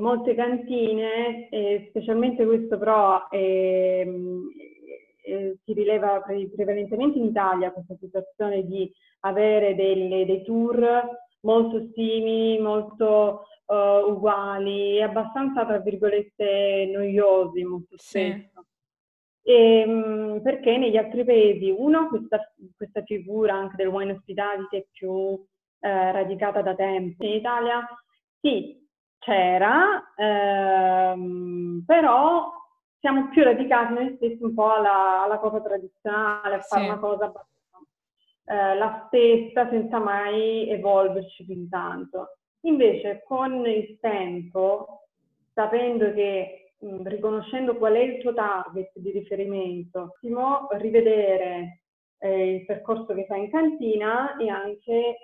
molte 0.00 0.34
cantine, 0.34 1.48
specialmente 1.90 2.46
questo 2.46 2.78
però 2.78 3.28
è, 3.28 4.06
eh, 5.22 5.56
si 5.64 5.72
rileva 5.72 6.20
pre- 6.20 6.50
prevalentemente 6.54 7.18
in 7.18 7.24
Italia 7.24 7.72
questa 7.72 7.96
situazione 7.98 8.66
di 8.66 8.90
avere 9.20 9.74
delle, 9.74 10.26
dei 10.26 10.42
tour 10.42 11.08
molto 11.40 11.88
simili, 11.94 12.58
molto 12.60 13.44
uh, 13.66 14.10
uguali, 14.10 15.02
abbastanza, 15.02 15.64
tra 15.64 15.78
virgolette, 15.78 16.90
noiosi 16.92 17.64
molto 17.64 17.96
spesso. 17.96 18.64
Sì. 19.42 19.50
E, 19.50 19.80
ehm, 19.80 20.40
perché 20.42 20.76
negli 20.76 20.96
altri 20.96 21.24
paesi, 21.24 21.70
uno, 21.70 22.08
questa, 22.08 22.38
questa 22.76 23.02
figura 23.02 23.54
anche 23.54 23.76
del 23.76 23.88
wine 23.88 24.12
hospitality 24.12 24.78
è 24.78 24.86
più 24.90 25.44
eh, 25.80 26.12
radicata 26.12 26.62
da 26.62 26.74
tempo. 26.74 27.24
In 27.24 27.32
Italia 27.32 27.84
sì, 28.40 28.80
c'era, 29.18 30.12
ehm, 30.16 31.82
però 31.84 32.50
siamo 33.02 33.30
più 33.30 33.42
radicati 33.42 33.94
noi 33.94 34.14
stessi 34.14 34.44
un 34.44 34.54
po' 34.54 34.70
alla, 34.70 35.24
alla 35.24 35.38
cosa 35.38 35.60
tradizionale, 35.60 36.54
a 36.54 36.60
fare 36.60 36.82
sì. 36.84 36.88
una 36.88 36.98
cosa 37.00 37.32
eh, 38.44 38.76
la 38.76 39.04
stessa 39.08 39.68
senza 39.68 39.98
mai 39.98 40.68
evolverci 40.70 41.44
più 41.44 41.56
di 41.56 41.68
tanto. 41.68 42.36
Invece 42.60 43.24
con 43.26 43.66
il 43.66 43.98
tempo, 44.00 45.08
sapendo 45.52 46.12
che, 46.12 46.74
mh, 46.78 47.08
riconoscendo 47.08 47.76
qual 47.76 47.94
è 47.94 47.98
il 47.98 48.20
tuo 48.20 48.34
target 48.34 48.92
di 48.94 49.10
riferimento, 49.10 50.16
rivedere 50.70 51.80
eh, 52.18 52.54
il 52.54 52.64
percorso 52.64 53.14
che 53.14 53.26
fai 53.26 53.40
in 53.40 53.50
cantina 53.50 54.36
e 54.36 54.48
anche 54.48 55.16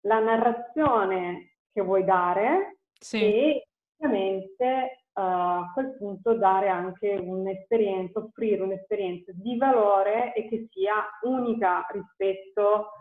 la 0.00 0.18
narrazione 0.18 1.58
che 1.72 1.80
vuoi 1.80 2.02
dare 2.02 2.78
sì. 2.98 3.22
e 3.22 3.68
ovviamente 3.98 4.99
a 5.14 5.70
quel 5.74 5.96
punto 5.98 6.34
dare 6.34 6.68
anche 6.68 7.16
un'esperienza, 7.20 8.20
offrire 8.20 8.62
un'esperienza 8.62 9.32
di 9.34 9.56
valore 9.56 10.32
e 10.34 10.48
che 10.48 10.68
sia 10.70 10.94
unica 11.22 11.86
rispetto 11.90 12.92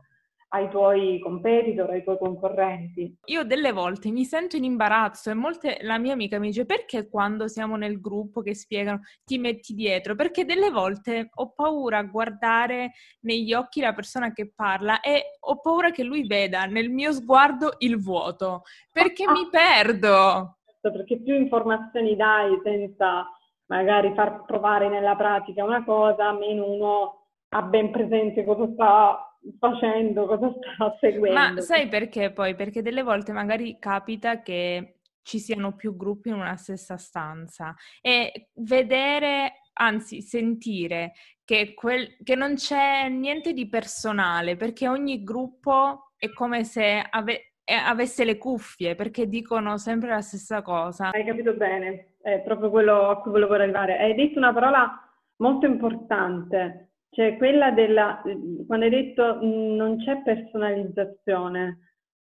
ai 0.51 0.68
tuoi 0.70 1.20
competitor, 1.20 1.89
ai 1.92 2.04
tuoi 2.04 2.18
concorrenti. 2.18 3.18
Io 3.25 3.44
delle 3.44 3.72
volte 3.72 4.10
mi 4.10 4.25
sento 4.25 4.56
in 4.56 4.63
imbarazzo 4.63 5.30
e 5.30 5.36
molte, 5.36 5.78
la 5.82 6.00
mia 6.00 6.13
amica 6.13 6.39
mi 6.39 6.48
dice 6.48 6.66
perché 6.66 7.08
quando 7.08 7.48
siamo 7.48 7.75
nel 7.75 8.00
gruppo 8.00 8.42
che 8.42 8.56
spiegano 8.56 9.01
ti 9.24 9.38
metti 9.38 9.74
dietro? 9.75 10.16
Perché 10.16 10.46
delle 10.46 10.72
volte 10.72 11.30
ho 11.32 11.51
paura 11.51 12.00
a 12.00 12.04
guardare 12.04 12.94
negli 13.22 13.54
occhi 13.54 13.80
la 13.80 13.94
persona 13.94 14.34
che 14.34 14.51
parla 14.56 15.01
e 15.01 15.38
ho 15.39 15.60
paura 15.60 15.92
che 15.92 16.04
lui 16.04 16.25
veda 16.25 16.66
nel 16.66 16.89
mio 16.89 17.12
sguardo 17.12 17.75
il 17.80 18.01
vuoto, 18.01 18.63
perché 18.92 19.30
mi 19.30 19.48
perdo 19.51 20.59
perché 20.91 21.22
più 21.22 21.36
informazioni 21.36 22.15
dai 22.15 22.60
senza 22.63 23.27
magari 23.67 24.13
far 24.15 24.46
provare 24.46 24.89
nella 24.89 25.15
pratica 25.15 25.63
una 25.63 25.84
cosa, 25.84 26.31
meno 26.34 26.65
uno 26.65 27.27
ha 27.50 27.62
ben 27.62 27.91
presente 27.91 28.43
cosa 28.43 28.67
sta 28.74 29.38
facendo, 29.60 30.25
cosa 30.25 30.50
sta 30.50 30.96
seguendo. 31.00 31.39
Ma 31.39 31.62
sai 31.62 31.88
perché 31.88 32.31
poi? 32.31 32.55
Perché 32.55 32.81
delle 32.81 33.03
volte 33.03 33.31
magari 33.31 33.77
capita 33.79 34.41
che 34.41 35.00
ci 35.22 35.39
siano 35.39 35.75
più 35.75 35.96
gruppi 35.96 36.29
in 36.29 36.36
una 36.36 36.55
stessa 36.58 36.98
stanza 36.98 37.75
e 38.01 38.50
vedere, 38.55 39.62
anzi 39.74 40.22
sentire 40.22 41.13
che, 41.43 41.74
quel, 41.74 42.17
che 42.24 42.36
non 42.36 42.55
c'è 42.55 43.10
niente 43.10 43.53
di 43.53 43.69
personale, 43.69 44.55
perché 44.55 44.88
ogni 44.88 45.24
gruppo 45.24 46.13
è 46.17 46.31
come 46.34 46.63
se 46.63 47.05
ave- 47.08 47.49
avesse 47.75 48.23
le 48.25 48.38
cuffie 48.38 48.95
perché 48.95 49.27
dicono 49.27 49.77
sempre 49.77 50.09
la 50.09 50.21
stessa 50.21 50.61
cosa. 50.61 51.09
Hai 51.11 51.25
capito 51.25 51.53
bene, 51.53 52.15
è 52.21 52.41
proprio 52.41 52.69
quello 52.69 53.09
a 53.09 53.21
cui 53.21 53.31
volevo 53.31 53.53
arrivare. 53.53 53.97
Hai 53.97 54.15
detto 54.15 54.38
una 54.38 54.53
parola 54.53 54.91
molto 55.38 55.65
importante, 55.65 56.91
cioè 57.11 57.38
quella 57.38 57.71
della, 57.71 58.21
quando 58.67 58.85
hai 58.85 58.91
detto 58.91 59.39
non 59.41 59.97
c'è 59.97 60.21
personalizzazione. 60.21 61.79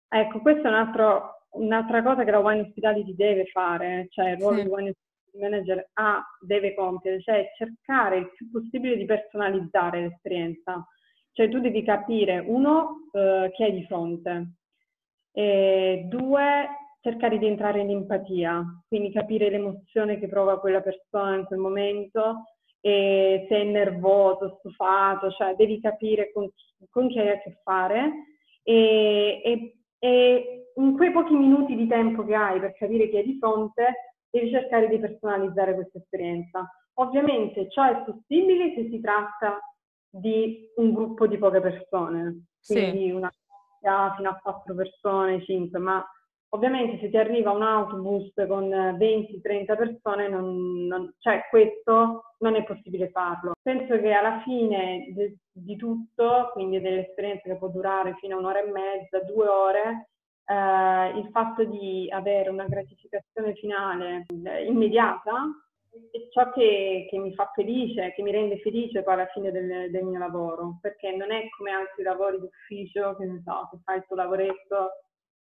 Ecco, 0.09 0.41
questa 0.41 0.69
è 0.69 0.71
un 0.71 0.77
altro, 0.77 1.47
un'altra 1.51 2.03
cosa 2.03 2.25
che 2.25 2.31
la 2.31 2.39
Wine 2.39 2.63
Hospitality 2.63 3.15
deve 3.15 3.47
fare, 3.47 4.07
cioè 4.11 4.31
il 4.31 4.39
ruolo 4.39 4.57
sì. 4.57 4.63
di 4.63 4.69
Wine 4.69 4.89
Hospitality 4.91 5.05
Manager 5.39 5.91
ha, 5.95 6.25
deve 6.41 6.75
compiere, 6.75 7.21
cioè 7.21 7.51
cercare 7.57 8.19
il 8.19 8.33
più 8.35 8.51
possibile 8.51 8.97
di 8.97 9.05
personalizzare 9.05 10.01
l'esperienza. 10.01 10.87
Cioè 11.33 11.51
tu 11.51 11.59
devi 11.59 11.83
capire, 11.83 12.39
uno, 12.39 13.11
eh, 13.13 13.51
chi 13.55 13.65
hai 13.65 13.73
di 13.73 13.85
fronte, 13.85 14.56
e 15.39 16.07
due, 16.09 16.67
cercare 17.03 17.37
di 17.37 17.47
entrare 17.47 17.81
in 17.81 17.91
empatia, 17.91 18.65
quindi 18.89 19.13
capire 19.13 19.51
l'emozione 19.51 20.19
che 20.19 20.29
prova 20.29 20.59
quella 20.59 20.81
persona 20.81 21.37
in 21.37 21.45
quel 21.45 21.59
momento, 21.59 22.45
e 22.81 23.45
se 23.47 23.55
è 23.55 23.65
nervoso, 23.65 24.57
stufato, 24.59 25.31
cioè 25.33 25.55
devi 25.55 25.79
capire 25.79 26.33
con, 26.33 26.49
con 26.89 27.09
chi 27.09 27.19
hai 27.19 27.31
a 27.31 27.39
che 27.41 27.59
fare 27.63 28.13
e, 28.63 29.43
e, 29.45 29.77
e 29.99 30.71
in 30.75 30.97
quei 30.97 31.11
pochi 31.11 31.35
minuti 31.35 31.77
di 31.77 31.87
tempo 31.87 32.25
che 32.25 32.35
hai 32.35 32.59
per 32.59 32.73
capire 32.73 33.11
chi 33.11 33.17
è 33.17 33.23
di 33.23 33.37
fronte, 33.39 34.15
devi 34.31 34.51
cercare 34.51 34.89
di 34.89 34.99
personalizzare 34.99 35.75
questa 35.75 35.99
esperienza. 35.99 36.67
Ovviamente 36.95 37.69
ciò 37.71 37.85
è 37.85 38.05
possibile 38.05 38.73
se 38.75 38.89
si 38.89 39.01
tratta 39.01 39.61
di 40.09 40.73
un 40.77 40.95
gruppo 40.95 41.27
di 41.27 41.37
poche 41.37 41.61
persone, 41.61 42.47
quindi 42.65 43.07
sì. 43.07 43.11
una 43.11 43.31
fino 44.17 44.31
a 44.31 44.39
quattro 44.43 44.75
persone, 44.75 45.43
cinque, 45.45 45.79
ma 45.79 46.05
ovviamente 46.51 46.99
se 47.01 47.11
ti 47.11 47.17
arriva 47.17 47.53
un 47.53 47.63
autobus 47.63 48.33
con 48.49 48.69
20-30 48.69 49.77
persone, 49.77 50.29
non, 50.29 50.87
non, 50.87 51.15
cioè 51.19 51.47
questo 51.51 52.35
non 52.39 52.55
è 52.55 52.65
possibile 52.65 53.11
farlo. 53.11 53.53
Penso 53.63 53.99
che 53.99 54.13
alla 54.13 54.41
fine 54.43 55.13
de, 55.15 55.37
di 55.53 55.77
tutto, 55.77 56.51
quindi 56.53 56.81
dell'esperienza 56.81 57.49
che 57.49 57.57
può 57.57 57.69
durare 57.69 58.17
fino 58.19 58.37
a 58.37 58.39
un'ora 58.39 58.63
e 58.63 58.71
mezza, 58.71 59.21
due 59.21 59.47
ore, 59.47 60.09
eh, 60.47 61.19
il 61.19 61.29
fatto 61.33 61.65
di 61.65 62.09
avere 62.11 62.51
una 62.51 62.67
gratificazione 62.67 63.55
finale 63.55 64.27
eh, 64.45 64.65
immediata 64.65 65.51
ciò 66.31 66.51
che, 66.53 67.07
che, 67.09 67.19
mi 67.19 67.35
fa 67.35 67.51
felice, 67.55 68.13
che 68.15 68.23
mi 68.23 68.31
rende 68.31 68.59
felice 68.61 69.03
poi 69.03 69.15
alla 69.15 69.27
fine 69.27 69.51
del, 69.51 69.91
del, 69.91 70.05
mio 70.05 70.19
lavoro, 70.19 70.79
perché 70.81 71.15
non 71.15 71.31
è 71.33 71.49
come 71.57 71.71
altri 71.71 72.03
lavori 72.03 72.39
d'ufficio, 72.39 73.17
che 73.17 73.25
ne 73.25 73.43
so, 73.45 73.69
che 73.71 73.79
fai 73.85 73.99
il 73.99 74.05
tuo 74.07 74.17
lavoretto 74.17 74.91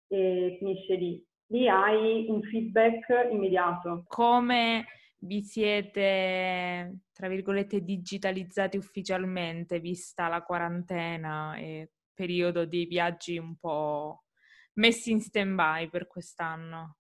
e 0.09 0.57
finisce 0.59 0.95
lì. 0.95 1.25
Lì 1.47 1.69
hai 1.69 2.26
un 2.28 2.42
feedback 2.42 3.28
immediato. 3.30 4.04
Come 4.07 4.87
vi 5.19 5.42
siete, 5.42 7.00
tra 7.12 7.28
virgolette, 7.28 7.83
digitalizzati 7.83 8.76
ufficialmente, 8.76 9.80
vista 9.80 10.28
la 10.28 10.42
quarantena 10.42 11.57
e 11.57 11.90
periodo 12.14 12.66
dei 12.66 12.87
viaggi 12.87 13.38
un 13.38 13.57
po' 13.57 14.25
messi 14.75 15.11
in 15.11 15.21
stand-by 15.21 15.88
per 15.88 16.07
quest'anno. 16.07 16.97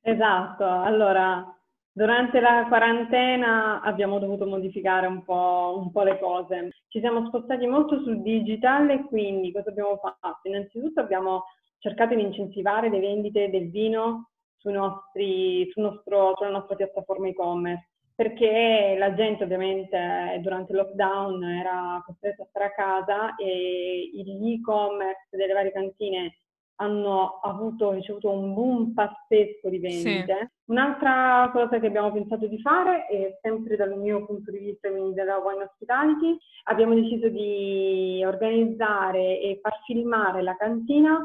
Esatto, 0.00 0.64
allora 0.64 1.61
durante 1.92 2.40
la 2.40 2.64
quarantena 2.68 3.80
abbiamo 3.82 4.18
dovuto 4.18 4.46
modificare 4.46 5.06
un 5.06 5.22
po', 5.22 5.78
un 5.78 5.92
po', 5.92 6.02
le 6.02 6.18
cose. 6.18 6.70
Ci 6.88 7.00
siamo 7.00 7.26
spostati 7.26 7.66
molto 7.66 8.00
sul 8.02 8.22
digital 8.22 8.90
e 8.90 9.04
quindi 9.04 9.52
cosa 9.52 9.70
abbiamo 9.70 9.96
fatto? 9.96 10.48
Innanzitutto 10.48 11.00
abbiamo 11.00 11.44
cercato 11.78 12.14
di 12.14 12.22
incentivare 12.22 12.88
le 12.88 13.00
vendite 13.00 13.50
del 13.50 13.70
vino 13.70 14.30
nostri, 14.62 15.68
sul 15.72 15.82
nostro, 15.82 16.34
sulla 16.36 16.50
nostra 16.50 16.76
piattaforma 16.76 17.28
e-commerce 17.28 17.88
perché 18.14 18.94
la 18.98 19.14
gente 19.14 19.42
ovviamente 19.42 20.38
durante 20.42 20.72
il 20.72 20.78
lockdown 20.78 21.42
era 21.42 22.02
costretta 22.04 22.42
a 22.42 22.46
stare 22.50 22.64
a 22.66 22.72
casa 22.72 23.34
e 23.36 24.10
l'e-commerce 24.12 25.28
delle 25.36 25.52
varie 25.52 25.72
cantine 25.72 26.36
hanno 26.76 27.40
avuto, 27.42 27.92
ricevuto 27.92 28.30
un 28.30 28.54
boom 28.54 28.92
pazzesco 28.92 29.68
di 29.68 29.78
vendite. 29.78 30.36
Sì. 30.38 30.70
Un'altra 30.72 31.50
cosa 31.52 31.78
che 31.78 31.86
abbiamo 31.86 32.12
pensato 32.12 32.46
di 32.46 32.60
fare, 32.60 33.08
e 33.08 33.38
sempre 33.40 33.76
dal 33.76 33.96
mio 33.96 34.24
punto 34.24 34.50
di 34.50 34.58
vista, 34.58 34.90
quindi 34.90 35.14
della 35.14 35.38
Wine 35.38 35.64
Hospitality, 35.64 36.36
abbiamo 36.64 36.94
deciso 36.94 37.28
di 37.28 38.22
organizzare 38.24 39.40
e 39.40 39.58
far 39.60 39.80
filmare 39.84 40.42
la 40.42 40.56
cantina 40.56 41.20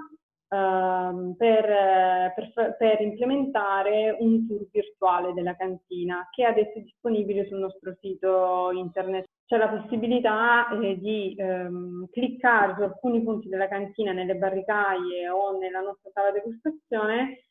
uh, 0.49 1.35
per, 1.35 2.33
per, 2.35 2.75
per, 2.77 3.01
implementare 3.01 4.15
un 4.19 4.47
tour 4.47 4.67
virtuale 4.71 5.33
della 5.33 5.55
cantina 5.55 6.27
che 6.31 6.43
adesso 6.43 6.77
è 6.77 6.81
disponibile 6.81 7.47
sul 7.47 7.59
nostro 7.59 7.95
sito 7.99 8.71
internet. 8.71 9.25
C'è 9.45 9.57
la 9.57 9.69
possibilità 9.69 10.67
eh, 10.81 10.97
di 10.99 11.33
ehm, 11.37 12.07
cliccare 12.11 12.73
su 12.75 12.81
alcuni 12.81 13.23
punti 13.23 13.47
della 13.47 13.69
cantina 13.69 14.11
nelle 14.11 14.35
barricaie 14.35 15.29
o 15.29 15.57
nella 15.57 15.79
nostra 15.79 16.11
sala 16.13 16.31
degustazione 16.31 17.43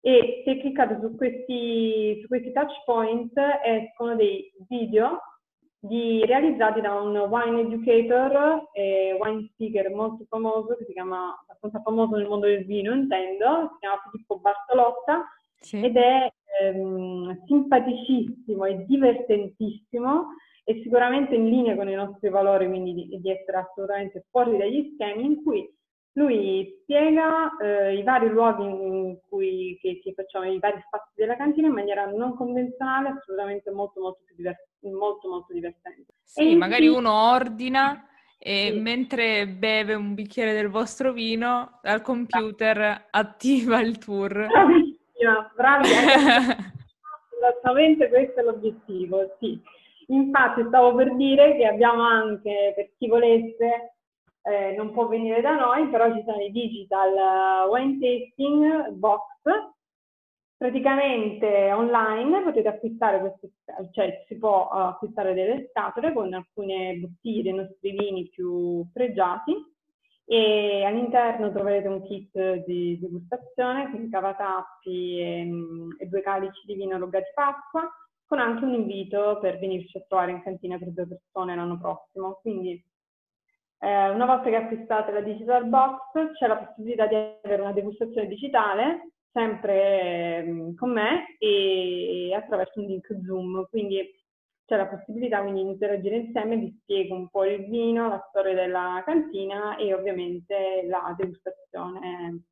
e 0.00 0.42
se 0.44 0.58
cliccate 0.58 0.98
su 1.00 1.14
questi, 1.14 2.18
su 2.20 2.26
questi 2.26 2.52
touch 2.52 2.72
point 2.84 3.32
escono 3.64 4.16
dei 4.16 4.50
video 4.66 5.20
di, 5.84 6.24
realizzati 6.24 6.80
da 6.80 6.94
un 6.94 7.16
wine 7.16 7.60
educator 7.62 8.68
e 8.72 9.18
wine 9.20 9.48
speaker 9.52 9.90
molto 9.90 10.24
famoso, 10.28 10.76
che 10.76 10.84
si 10.84 10.92
chiama, 10.92 11.36
abbastanza 11.40 11.80
famoso 11.82 12.14
nel 12.16 12.28
mondo 12.28 12.46
del 12.46 12.64
vino 12.64 12.94
intendo, 12.94 13.70
si 13.72 13.78
chiama 13.80 14.00
Filippo 14.08 14.38
Bartolotta 14.38 15.24
sì. 15.58 15.82
ed 15.82 15.96
è 15.96 16.32
ehm, 16.60 17.44
simpaticissimo 17.46 18.64
e 18.64 18.84
divertentissimo 18.86 20.26
e 20.64 20.80
sicuramente 20.84 21.34
in 21.34 21.48
linea 21.48 21.74
con 21.74 21.88
i 21.88 21.94
nostri 21.94 22.28
valori, 22.28 22.68
quindi 22.68 22.94
di, 22.94 23.20
di 23.20 23.30
essere 23.30 23.56
assolutamente 23.56 24.24
fuori 24.30 24.56
dagli 24.56 24.92
schemi, 24.94 25.24
in 25.24 25.42
cui 25.42 25.68
lui 26.14 26.80
spiega 26.82 27.56
eh, 27.56 27.96
i 27.96 28.02
vari 28.02 28.28
luoghi 28.28 28.64
in 28.64 29.18
cui 29.28 29.78
che, 29.80 30.00
che 30.02 30.12
facciamo, 30.14 30.44
i 30.44 30.58
vari 30.58 30.82
spazi 30.86 31.12
della 31.14 31.36
cantina 31.36 31.68
in 31.68 31.72
maniera 31.72 32.06
non 32.06 32.34
convenzionale, 32.34 33.08
assolutamente 33.08 33.70
molto 33.70 34.00
molto 34.00 34.20
più 34.26 34.34
divers- 34.36 34.68
molto, 34.80 35.28
molto 35.28 35.52
divertente. 35.52 36.12
Sì, 36.22 36.52
e 36.52 36.56
magari 36.56 36.86
in... 36.86 36.92
uno 36.92 37.30
ordina 37.30 38.06
e 38.38 38.70
sì. 38.72 38.78
mentre 38.78 39.46
beve 39.46 39.94
un 39.94 40.14
bicchiere 40.14 40.52
del 40.52 40.68
vostro 40.68 41.12
vino, 41.12 41.78
al 41.82 42.02
computer 42.02 43.06
attiva 43.10 43.80
il 43.80 43.98
tour. 43.98 44.46
Bravissima, 44.46 45.52
bravi. 45.54 45.88
Esattamente 47.38 48.08
questo 48.08 48.40
è 48.40 48.42
l'obiettivo, 48.42 49.36
sì. 49.38 49.60
Infatti 50.08 50.64
stavo 50.66 50.94
per 50.94 51.14
dire 51.16 51.56
che 51.56 51.66
abbiamo 51.66 52.02
anche, 52.02 52.72
per 52.74 52.90
chi 52.98 53.08
volesse, 53.08 53.94
eh, 54.42 54.74
non 54.76 54.92
può 54.92 55.06
venire 55.06 55.40
da 55.40 55.54
noi, 55.54 55.88
però 55.88 56.12
ci 56.12 56.22
sono 56.24 56.40
i 56.40 56.50
digital 56.50 57.66
uh, 57.66 57.70
wine 57.70 57.98
tasting 57.98 58.90
box. 58.90 59.22
Praticamente 60.56 61.72
online 61.72 62.42
potete 62.42 62.68
acquistare 62.68 63.20
queste, 63.20 63.50
cioè 63.92 64.24
si 64.26 64.38
può 64.38 64.68
uh, 64.72 64.76
acquistare 64.78 65.34
delle 65.34 65.68
scatole 65.70 66.12
con 66.12 66.32
alcune 66.32 66.96
bottiglie 66.96 67.42
dei 67.42 67.52
nostri 67.52 67.90
vini 67.90 68.28
più 68.28 68.86
pregiati 68.92 69.54
e 70.24 70.84
all'interno 70.84 71.52
troverete 71.52 71.88
un 71.88 72.02
kit 72.04 72.64
di 72.64 72.98
degustazione 73.00 73.90
con 73.90 74.08
cavatappi 74.08 75.20
e, 75.20 75.44
mm, 75.44 75.90
e 75.98 76.06
due 76.06 76.22
calici 76.22 76.62
di 76.64 76.74
vino 76.74 76.96
logati 76.96 77.30
Pasqua 77.34 77.90
con 78.24 78.38
anche 78.38 78.64
un 78.64 78.72
invito 78.72 79.38
per 79.40 79.58
venirci 79.58 79.98
a 79.98 80.04
trovare 80.08 80.30
in 80.30 80.42
cantina 80.42 80.78
per 80.78 80.90
due 80.92 81.06
persone 81.06 81.54
l'anno 81.54 81.78
prossimo. 81.78 82.38
Quindi 82.40 82.82
eh, 83.82 84.10
una 84.10 84.26
volta 84.26 84.48
che 84.48 84.54
acquistate 84.54 85.10
la 85.10 85.22
Digital 85.22 85.66
Box 85.66 86.12
c'è 86.38 86.46
la 86.46 86.56
possibilità 86.56 87.06
di 87.06 87.16
avere 87.16 87.62
una 87.62 87.72
degustazione 87.72 88.28
digitale 88.28 89.10
sempre 89.32 90.44
eh, 90.44 90.74
con 90.76 90.92
me 90.92 91.36
e 91.38 92.32
attraverso 92.32 92.78
un 92.78 92.86
link 92.86 93.08
Zoom. 93.24 93.66
Quindi 93.68 94.08
c'è 94.66 94.76
la 94.76 94.86
possibilità 94.86 95.40
quindi 95.40 95.64
di 95.64 95.70
interagire 95.70 96.16
insieme, 96.16 96.56
vi 96.58 96.78
spiego 96.80 97.16
un 97.16 97.28
po' 97.28 97.44
il 97.44 97.64
vino, 97.68 98.08
la 98.08 98.24
storia 98.28 98.54
della 98.54 99.02
cantina 99.04 99.76
e 99.76 99.92
ovviamente 99.92 100.86
la 100.86 101.12
degustazione 101.16 102.44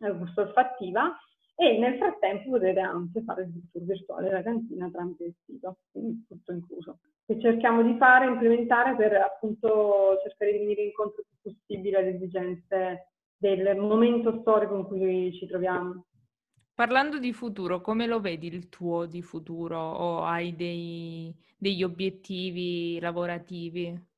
eh, 0.00 0.12
gusto 0.12 0.40
olfattiva 0.40 1.14
e 1.60 1.76
nel 1.76 1.98
frattempo 1.98 2.52
potete 2.52 2.80
anche 2.80 3.22
fare 3.22 3.42
il 3.42 3.68
tour 3.70 3.84
virtuale 3.84 4.28
della 4.28 4.42
cantina 4.42 4.88
tramite 4.90 5.24
il 5.24 5.34
sito, 5.44 5.80
quindi 5.92 6.24
tutto 6.26 6.52
incluso. 6.52 7.00
Che 7.26 7.38
cerchiamo 7.38 7.82
di 7.82 7.98
fare, 7.98 8.24
implementare 8.24 8.96
per 8.96 9.12
appunto 9.12 10.18
cercare 10.22 10.52
di 10.52 10.58
venire 10.58 10.84
incontro 10.84 11.20
il 11.20 11.26
più 11.28 11.52
possibile 11.52 11.98
alle 11.98 12.14
esigenze 12.14 13.08
del 13.36 13.76
momento 13.76 14.40
storico 14.40 14.74
in 14.74 14.84
cui 14.84 15.34
ci 15.34 15.46
troviamo. 15.46 16.06
Parlando 16.72 17.18
di 17.18 17.34
futuro, 17.34 17.82
come 17.82 18.06
lo 18.06 18.20
vedi 18.20 18.46
il 18.46 18.70
tuo 18.70 19.04
di 19.04 19.20
futuro 19.20 19.78
o 19.78 20.22
hai 20.22 20.56
dei, 20.56 21.30
degli 21.58 21.82
obiettivi 21.82 22.98
lavorativi? 23.00 24.08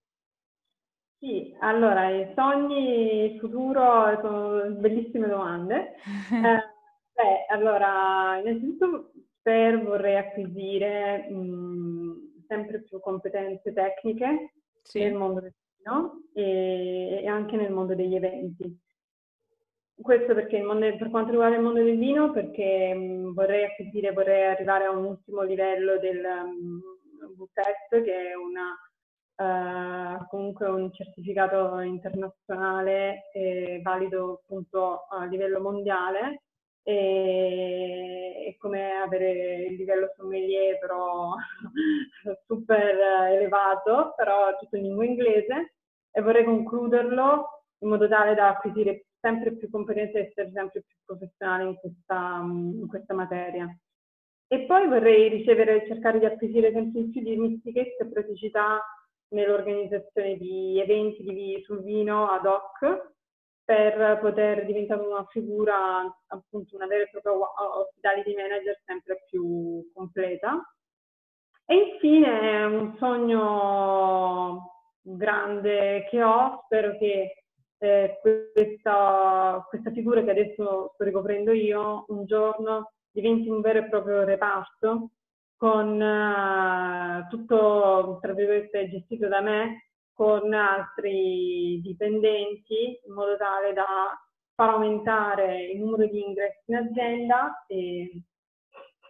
Sì, 1.19 1.53
allora 1.59 2.09
i 2.09 2.33
sogni, 2.37 3.33
il 3.33 3.41
futuro 3.41 4.17
sono 4.21 4.71
bellissime 4.75 5.27
domande. 5.27 5.95
eh, 6.33 6.72
Beh, 7.15 7.47
allora, 7.49 8.39
innanzitutto 8.39 9.13
per 9.43 9.83
vorrei 9.83 10.17
acquisire 10.17 11.29
mh, 11.29 12.45
sempre 12.47 12.83
più 12.83 13.01
competenze 13.01 13.73
tecniche 13.73 14.53
sì. 14.83 15.01
nel 15.01 15.15
mondo 15.15 15.41
del 15.41 15.55
vino 15.77 16.23
e, 16.33 17.21
e, 17.23 17.27
anche 17.27 17.57
nel 17.57 17.73
mondo 17.73 17.95
degli 17.95 18.15
eventi. 18.15 18.79
Questo 19.95 20.35
perché 20.35 20.63
mondo, 20.63 20.97
per 20.97 21.11
quanto 21.11 21.31
riguarda 21.31 21.57
il 21.57 21.63
mondo 21.63 21.83
del 21.83 21.99
vino, 21.99 22.33
perché 22.33 22.95
mh, 22.95 23.35
vorrei 23.35 23.65
acquisire, 23.65 24.13
vorrei 24.13 24.45
arrivare 24.45 24.85
a 24.85 24.91
un 24.91 25.05
ultimo 25.05 25.43
livello 25.43 25.99
del 25.99 26.25
um, 26.25 26.81
che 27.89 28.31
è 28.31 28.35
una 28.35 28.77
Uh, 29.35 30.25
comunque 30.29 30.69
un 30.69 30.93
certificato 30.93 31.81
internazionale 31.81 33.31
eh, 33.33 33.81
valido 33.83 34.43
appunto 34.45 35.07
a 35.09 35.25
livello 35.25 35.59
mondiale 35.59 36.43
è 36.83 38.57
come 38.59 38.93
avere 38.93 39.67
il 39.67 39.77
livello 39.77 40.13
sommelier 40.17 40.79
però 40.79 41.35
super 42.47 42.97
elevato, 43.31 44.15
però 44.17 44.57
tutto 44.59 44.77
in 44.77 44.85
lingua 44.85 45.05
inglese 45.05 45.75
e 46.11 46.21
vorrei 46.21 46.45
concluderlo 46.45 47.65
in 47.79 47.89
modo 47.89 48.09
tale 48.09 48.35
da 48.35 48.49
acquisire 48.49 49.07
sempre 49.21 49.53
più 49.57 49.71
competenze 49.71 50.19
e 50.19 50.27
essere 50.29 50.51
sempre 50.53 50.83
più 50.83 50.97
professionale 51.05 51.65
in 51.65 51.77
questa, 51.77 52.41
in 52.43 52.87
questa 52.89 53.15
materia. 53.15 53.67
E 54.49 54.61
poi 54.67 54.87
vorrei 54.87 55.29
ricevere, 55.29 55.87
cercare 55.87 56.19
di 56.19 56.27
acquisire 56.27 56.73
sempre 56.73 57.05
più 57.05 57.23
di 57.23 57.37
mistichezza 57.37 58.05
e 58.05 58.09
praticità 58.09 58.81
nell'organizzazione 59.29 60.37
di 60.37 60.79
eventi 60.79 61.23
di, 61.23 61.63
sul 61.65 61.83
vino 61.83 62.29
ad 62.29 62.45
hoc 62.45 63.12
per 63.73 64.19
poter 64.21 64.67
diventare 64.67 65.01
una 65.01 65.25
figura, 65.31 66.05
appunto 66.27 66.77
una 66.77 66.87
vera 66.87 67.05
e 67.05 67.09
propria 67.09 67.33
hospitality 67.33 68.35
manager 68.35 68.79
sempre 68.85 69.25
più 69.31 69.91
completa. 69.95 70.61
E 71.65 71.75
infine 71.75 72.65
un 72.65 72.95
sogno 72.99 74.91
grande 75.01 76.07
che 76.11 76.23
ho, 76.23 76.61
spero 76.67 76.99
che 76.99 77.45
eh, 77.79 78.19
questa, 78.53 79.65
questa 79.71 79.91
figura 79.91 80.23
che 80.23 80.33
adesso 80.33 80.91
sto 80.93 81.05
ricoprendo 81.05 81.53
io 81.53 82.05
un 82.09 82.27
giorno 82.27 82.93
diventi 83.11 83.49
un 83.49 83.63
vero 83.63 83.79
e 83.79 83.89
proprio 83.89 84.23
reparto 84.25 85.13
con 85.57 85.99
uh, 85.99 87.27
tutto, 87.29 88.19
tra 88.21 88.35
virgolette, 88.35 88.91
gestito 88.91 89.29
da 89.29 89.41
me 89.41 89.92
con 90.23 90.55
altri 90.55 91.81
dipendenti 91.83 93.01
in 93.05 93.13
modo 93.13 93.37
tale 93.37 93.73
da 93.73 93.85
far 94.55 94.69
aumentare 94.71 95.73
il 95.73 95.81
numero 95.81 96.07
di 96.07 96.25
ingressi 96.25 96.63
in 96.67 96.77
azienda 96.77 97.65
e 97.67 98.23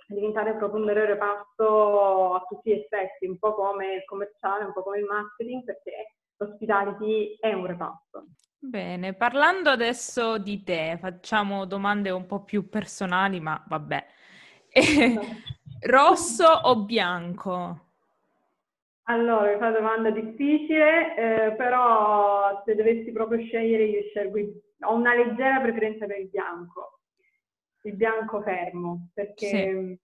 diventare 0.06 0.56
proprio 0.56 0.80
un 0.80 0.86
vero 0.86 1.04
reparto 1.04 2.32
a 2.32 2.46
tutti 2.48 2.70
gli 2.70 2.78
effetti, 2.78 3.26
un 3.26 3.38
po' 3.38 3.54
come 3.54 3.96
il 3.96 4.04
commerciale, 4.06 4.64
un 4.64 4.72
po' 4.72 4.82
come 4.82 5.00
il 5.00 5.04
marketing, 5.04 5.64
perché 5.64 6.14
l'hospitality 6.38 7.36
è 7.38 7.52
un 7.52 7.66
reparto. 7.66 8.28
Bene, 8.58 9.12
parlando 9.12 9.68
adesso 9.68 10.38
di 10.38 10.62
te, 10.62 10.96
facciamo 10.98 11.66
domande 11.66 12.08
un 12.08 12.24
po' 12.24 12.42
più 12.42 12.70
personali, 12.70 13.38
ma 13.38 13.62
vabbè. 13.68 14.06
Rosso 15.90 16.46
o 16.46 16.76
bianco? 16.84 17.91
Allora, 19.12 19.58
fa 19.58 19.68
una 19.68 19.78
domanda 19.78 20.10
difficile, 20.10 21.14
eh, 21.16 21.52
però 21.52 22.62
se 22.64 22.74
dovessi 22.74 23.12
proprio 23.12 23.44
scegliere 23.44 23.84
io 23.84 24.02
scelgo, 24.04 24.38
il... 24.38 24.58
ho 24.80 24.94
una 24.94 25.14
leggera 25.14 25.60
preferenza 25.60 26.06
per 26.06 26.18
il 26.18 26.30
bianco, 26.30 27.00
il 27.82 27.94
bianco 27.94 28.40
fermo, 28.40 29.10
perché 29.12 29.46
sì. 29.46 29.56
eh, 29.56 29.98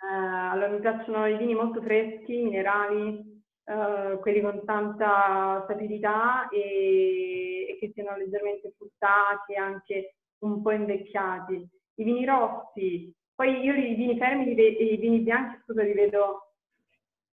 allora, 0.00 0.68
mi 0.68 0.80
piacciono 0.80 1.26
i 1.26 1.36
vini 1.36 1.52
molto 1.54 1.82
freschi, 1.82 2.42
minerali, 2.42 3.42
eh, 3.64 4.18
quelli 4.18 4.40
con 4.40 4.64
tanta 4.64 5.66
sapidità 5.68 6.48
e, 6.48 7.66
e 7.68 7.76
che 7.78 7.90
siano 7.92 8.16
leggermente 8.16 8.72
fruttati, 8.78 9.56
anche 9.56 10.14
un 10.38 10.62
po' 10.62 10.70
invecchiati. 10.70 11.68
I 11.96 12.04
vini 12.04 12.24
rossi, 12.24 13.14
poi 13.34 13.60
io 13.60 13.74
i 13.74 13.94
vini 13.94 14.16
fermi 14.16 14.54
e 14.54 14.84
i 14.84 14.96
vini 14.96 15.18
bianchi, 15.18 15.60
scusa, 15.64 15.82
li 15.82 15.92
vedo 15.92 16.49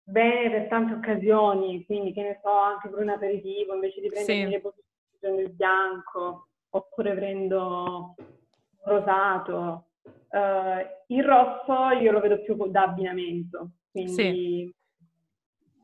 bene 0.10 0.50
per 0.50 0.68
tante 0.68 0.94
occasioni, 0.94 1.86
quindi 1.86 2.14
che 2.14 2.22
ne 2.22 2.40
so, 2.42 2.50
anche 2.50 2.88
per 2.88 3.00
un 3.00 3.10
aperitivo, 3.10 3.74
invece 3.74 4.00
di 4.00 4.08
prendere 4.08 4.62
sì. 4.62 4.72
prendo 5.20 5.42
il 5.42 5.52
bianco, 5.52 6.48
oppure 6.70 7.14
prendo 7.14 8.16
rosato. 8.84 9.90
Uh, 10.30 10.86
il 11.08 11.24
rosso 11.24 11.90
io 12.00 12.12
lo 12.12 12.22
vedo 12.22 12.42
più 12.42 12.56
da 12.70 12.84
abbinamento, 12.84 13.72
quindi 13.92 14.14
sì. 14.14 14.76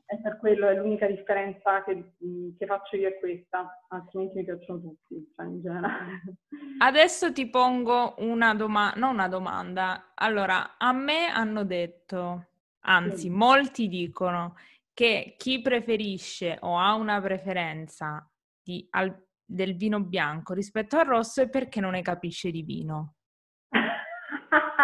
è 0.06 0.18
per 0.22 0.38
quello, 0.38 0.68
è 0.68 0.76
l'unica 0.76 1.08
differenza 1.08 1.84
che, 1.84 2.14
che, 2.58 2.66
faccio 2.66 2.96
io 2.96 3.10
è 3.10 3.20
questa, 3.20 3.84
altrimenti 3.90 4.38
mi 4.38 4.44
piacciono 4.46 4.80
tutti, 4.80 5.32
cioè 5.36 5.46
in 5.46 5.62
generale. 5.62 6.38
Adesso 6.80 7.34
ti 7.34 7.50
pongo 7.50 8.16
una 8.20 8.54
domanda, 8.54 9.00
non 9.00 9.14
una 9.14 9.28
domanda. 9.28 10.12
Allora, 10.16 10.78
a 10.78 10.94
me 10.94 11.28
hanno 11.28 11.66
detto 11.66 12.48
Anzi, 12.86 13.30
molti 13.30 13.88
dicono 13.88 14.56
che 14.94 15.36
chi 15.38 15.62
preferisce 15.62 16.58
o 16.62 16.78
ha 16.78 16.94
una 16.94 17.22
preferenza 17.22 18.30
di, 18.62 18.86
al, 18.92 19.16
del 19.44 19.76
vino 19.76 20.02
bianco 20.02 20.54
rispetto 20.54 20.98
al 20.98 21.06
rosso 21.06 21.42
è 21.42 21.50
perché 21.50 21.80
non 21.80 21.92
ne 21.92 22.02
capisce 22.02 22.52
di 22.52 22.62
vino. 22.64 23.16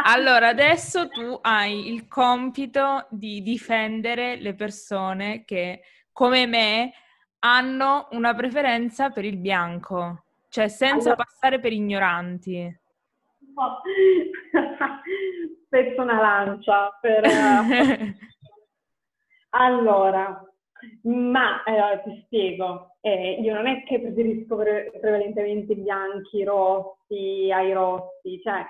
Allora, 0.04 0.48
adesso 0.48 1.10
tu 1.10 1.38
hai 1.42 1.88
il 1.94 2.08
compito 2.08 3.08
di 3.10 3.42
difendere 3.42 4.38
le 4.38 4.56
persone 4.56 5.44
che, 5.44 5.82
come 6.12 6.48
me, 6.48 6.94
hanno 7.40 8.08
una 8.12 8.34
preferenza 8.34 9.10
per 9.10 9.26
il 9.26 9.38
bianco, 9.38 10.26
cioè 10.50 10.68
senza 10.68 11.10
allora... 11.10 11.26
passare 11.26 11.60
per 11.60 11.74
ignoranti. 11.74 12.80
No. 13.54 13.82
Spezzo 15.69 16.01
una 16.01 16.19
lancia 16.19 16.97
per... 16.99 17.23
allora, 19.49 20.43
ma 21.03 21.63
eh, 21.63 22.01
ti 22.03 22.21
spiego, 22.25 22.95
eh, 23.01 23.39
io 23.39 23.53
non 23.53 23.67
è 23.67 23.84
che 23.84 24.01
preferisco 24.01 24.55
pre- 24.55 24.91
prevalentemente 24.99 25.75
bianchi, 25.75 26.43
rossi, 26.43 27.51
ai 27.53 27.71
rossi, 27.71 28.41
cioè 28.41 28.65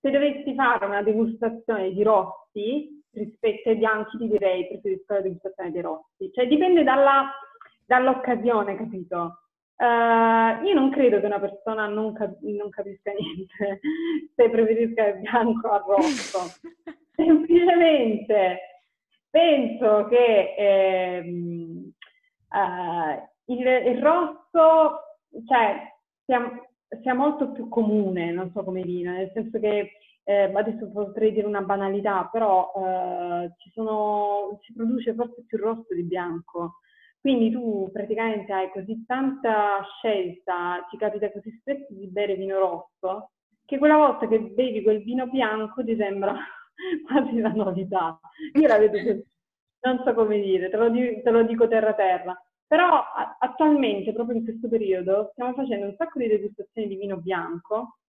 se 0.00 0.10
dovessi 0.10 0.54
fare 0.54 0.84
una 0.84 1.02
degustazione 1.02 1.90
di 1.92 2.02
rossi 2.02 3.02
rispetto 3.12 3.70
ai 3.70 3.76
bianchi 3.76 4.18
ti 4.18 4.28
direi 4.28 4.66
preferisco 4.68 5.14
la 5.14 5.20
degustazione 5.20 5.70
dei 5.70 5.80
rossi, 5.80 6.30
cioè 6.32 6.46
dipende 6.46 6.82
dalla, 6.82 7.32
dall'occasione, 7.86 8.76
capito? 8.76 9.43
Uh, 9.76 10.64
io 10.64 10.72
non 10.72 10.90
credo 10.90 11.18
che 11.18 11.26
una 11.26 11.40
persona 11.40 11.86
non, 11.86 12.12
cap- 12.12 12.40
non 12.42 12.70
capisca 12.70 13.10
niente 13.18 13.80
se 14.34 14.48
preferisca 14.48 15.08
il 15.08 15.20
bianco 15.20 15.70
al 15.70 15.82
rosso. 15.86 16.38
Semplicemente 17.14 18.58
penso 19.30 20.06
che 20.06 20.54
ehm, 20.56 21.92
uh, 22.50 23.52
il, 23.52 23.66
il, 23.66 24.00
rosso 24.00 25.00
cioè, 25.46 25.92
sia, 26.24 26.50
sia, 27.02 27.14
molto 27.14 27.50
più 27.50 27.68
comune, 27.68 28.30
non 28.30 28.52
so 28.52 28.62
come 28.62 28.82
dire, 28.82 29.10
nel 29.10 29.30
senso 29.34 29.58
che 29.58 29.90
eh, 30.22 30.52
adesso 30.54 30.90
potrei 30.90 31.32
dire 31.32 31.46
una 31.46 31.62
banalità, 31.62 32.28
però 32.30 32.72
uh, 32.74 33.52
sono, 33.72 34.58
si 34.62 34.72
produce 34.72 35.14
forse 35.14 35.44
più 35.46 35.58
rosso 35.58 35.92
di 35.94 36.02
bianco. 36.04 36.76
Quindi 37.24 37.50
tu 37.50 37.88
praticamente 37.90 38.52
hai 38.52 38.70
così 38.70 39.02
tanta 39.06 39.82
scelta, 39.96 40.86
ti 40.90 40.98
capita 40.98 41.32
così 41.32 41.56
spesso 41.58 41.86
di 41.94 42.06
bere 42.08 42.34
vino 42.34 42.58
rosso, 42.58 43.30
che 43.64 43.78
quella 43.78 43.96
volta 43.96 44.28
che 44.28 44.38
bevi 44.40 44.82
quel 44.82 45.02
vino 45.02 45.26
bianco 45.28 45.82
ti 45.82 45.96
sembra 45.96 46.34
quasi 47.08 47.38
una 47.38 47.52
novità. 47.54 48.20
Io 48.60 48.68
la 48.68 48.76
vedo 48.76 48.98
così, 48.98 49.24
non 49.86 50.02
so 50.04 50.12
come 50.12 50.38
dire, 50.38 50.68
te 50.68 50.76
lo, 50.76 50.92
te 50.92 51.30
lo 51.30 51.42
dico 51.44 51.66
terra 51.66 51.94
terra. 51.94 52.38
Però 52.66 53.02
attualmente, 53.38 54.12
proprio 54.12 54.36
in 54.36 54.44
questo 54.44 54.68
periodo, 54.68 55.30
stiamo 55.32 55.54
facendo 55.54 55.86
un 55.86 55.94
sacco 55.96 56.18
di 56.18 56.28
degustazioni 56.28 56.88
di 56.88 56.96
vino 56.96 57.16
bianco 57.16 58.00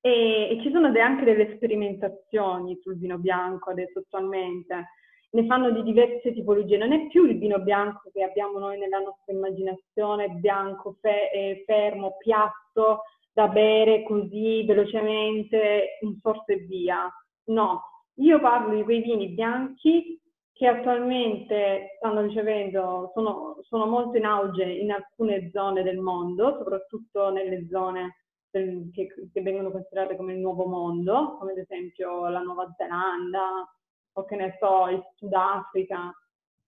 e, 0.00 0.48
e 0.50 0.60
ci 0.62 0.72
sono 0.72 0.90
de- 0.90 1.00
anche 1.00 1.24
delle 1.24 1.54
sperimentazioni 1.54 2.76
sul 2.82 2.98
vino 2.98 3.18
bianco 3.18 3.70
adesso 3.70 4.00
attualmente 4.00 4.88
ne 5.30 5.46
fanno 5.46 5.70
di 5.70 5.82
diverse 5.82 6.32
tipologie, 6.32 6.76
non 6.78 6.92
è 6.92 7.06
più 7.08 7.24
il 7.24 7.38
vino 7.38 7.58
bianco 7.58 8.10
che 8.12 8.22
abbiamo 8.22 8.58
noi 8.58 8.78
nella 8.78 8.98
nostra 8.98 9.32
immaginazione, 9.32 10.28
bianco, 10.28 10.96
fe- 11.00 11.30
eh, 11.30 11.62
fermo, 11.66 12.16
piatto, 12.18 13.02
da 13.32 13.48
bere 13.48 14.02
così 14.02 14.64
velocemente, 14.64 15.98
un 16.00 16.16
sorso 16.22 16.52
e 16.52 16.58
via. 16.60 17.12
No, 17.48 17.82
io 18.14 18.40
parlo 18.40 18.74
di 18.74 18.82
quei 18.82 19.02
vini 19.02 19.28
bianchi 19.28 20.18
che 20.52 20.66
attualmente 20.66 21.96
stanno 21.98 22.22
ricevendo, 22.22 23.10
sono, 23.12 23.58
sono 23.60 23.84
molto 23.86 24.16
in 24.16 24.24
auge 24.24 24.64
in 24.64 24.90
alcune 24.90 25.50
zone 25.52 25.82
del 25.82 25.98
mondo, 25.98 26.56
soprattutto 26.56 27.30
nelle 27.30 27.66
zone 27.68 28.22
che, 28.50 29.08
che 29.30 29.42
vengono 29.42 29.70
considerate 29.70 30.16
come 30.16 30.32
il 30.32 30.38
nuovo 30.38 30.66
mondo, 30.66 31.36
come 31.38 31.52
ad 31.52 31.58
esempio 31.58 32.26
la 32.28 32.40
Nuova 32.40 32.72
Zelanda, 32.74 33.68
o 34.18 34.24
che 34.24 34.36
ne 34.36 34.56
so, 34.58 34.88
il 34.88 35.02
Sudafrica, 35.16 36.12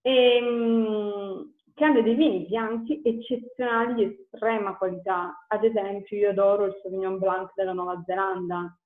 e, 0.01 0.35
ehm, 0.35 1.53
che 1.73 1.83
hanno 1.83 2.01
dei 2.01 2.15
vini 2.15 2.45
bianchi 2.45 3.01
eccezionali 3.03 3.93
di 3.95 4.03
estrema 4.03 4.75
qualità. 4.75 5.45
Ad 5.47 5.63
esempio, 5.63 6.17
io 6.17 6.29
adoro 6.29 6.65
il 6.65 6.79
Sauvignon 6.81 7.17
Blanc 7.17 7.51
della 7.55 7.73
Nuova 7.73 8.01
Zelanda. 8.05 8.77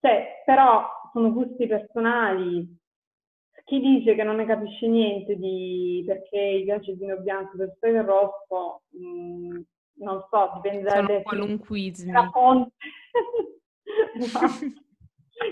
Cioè, 0.00 0.42
però 0.44 0.84
sono 1.12 1.32
gusti 1.32 1.66
personali. 1.66 2.78
Chi 3.64 3.80
dice 3.80 4.14
che 4.14 4.22
non 4.22 4.36
ne 4.36 4.46
capisce 4.46 4.86
niente 4.86 5.36
di 5.36 6.02
perché 6.06 6.60
gli 6.60 6.64
piace 6.64 6.92
il 6.92 6.98
vino 6.98 7.16
bianco 7.18 7.56
per 7.78 7.94
il 7.94 8.02
rosso, 8.02 8.82
mh, 8.88 9.06
mm, 9.06 9.60
non 9.94 10.24
so, 10.30 10.52
dipende 10.54 10.82
da 10.82 11.22
qualunquismi. 11.22 12.10
Da 12.12 12.30
fonte. 12.30 12.72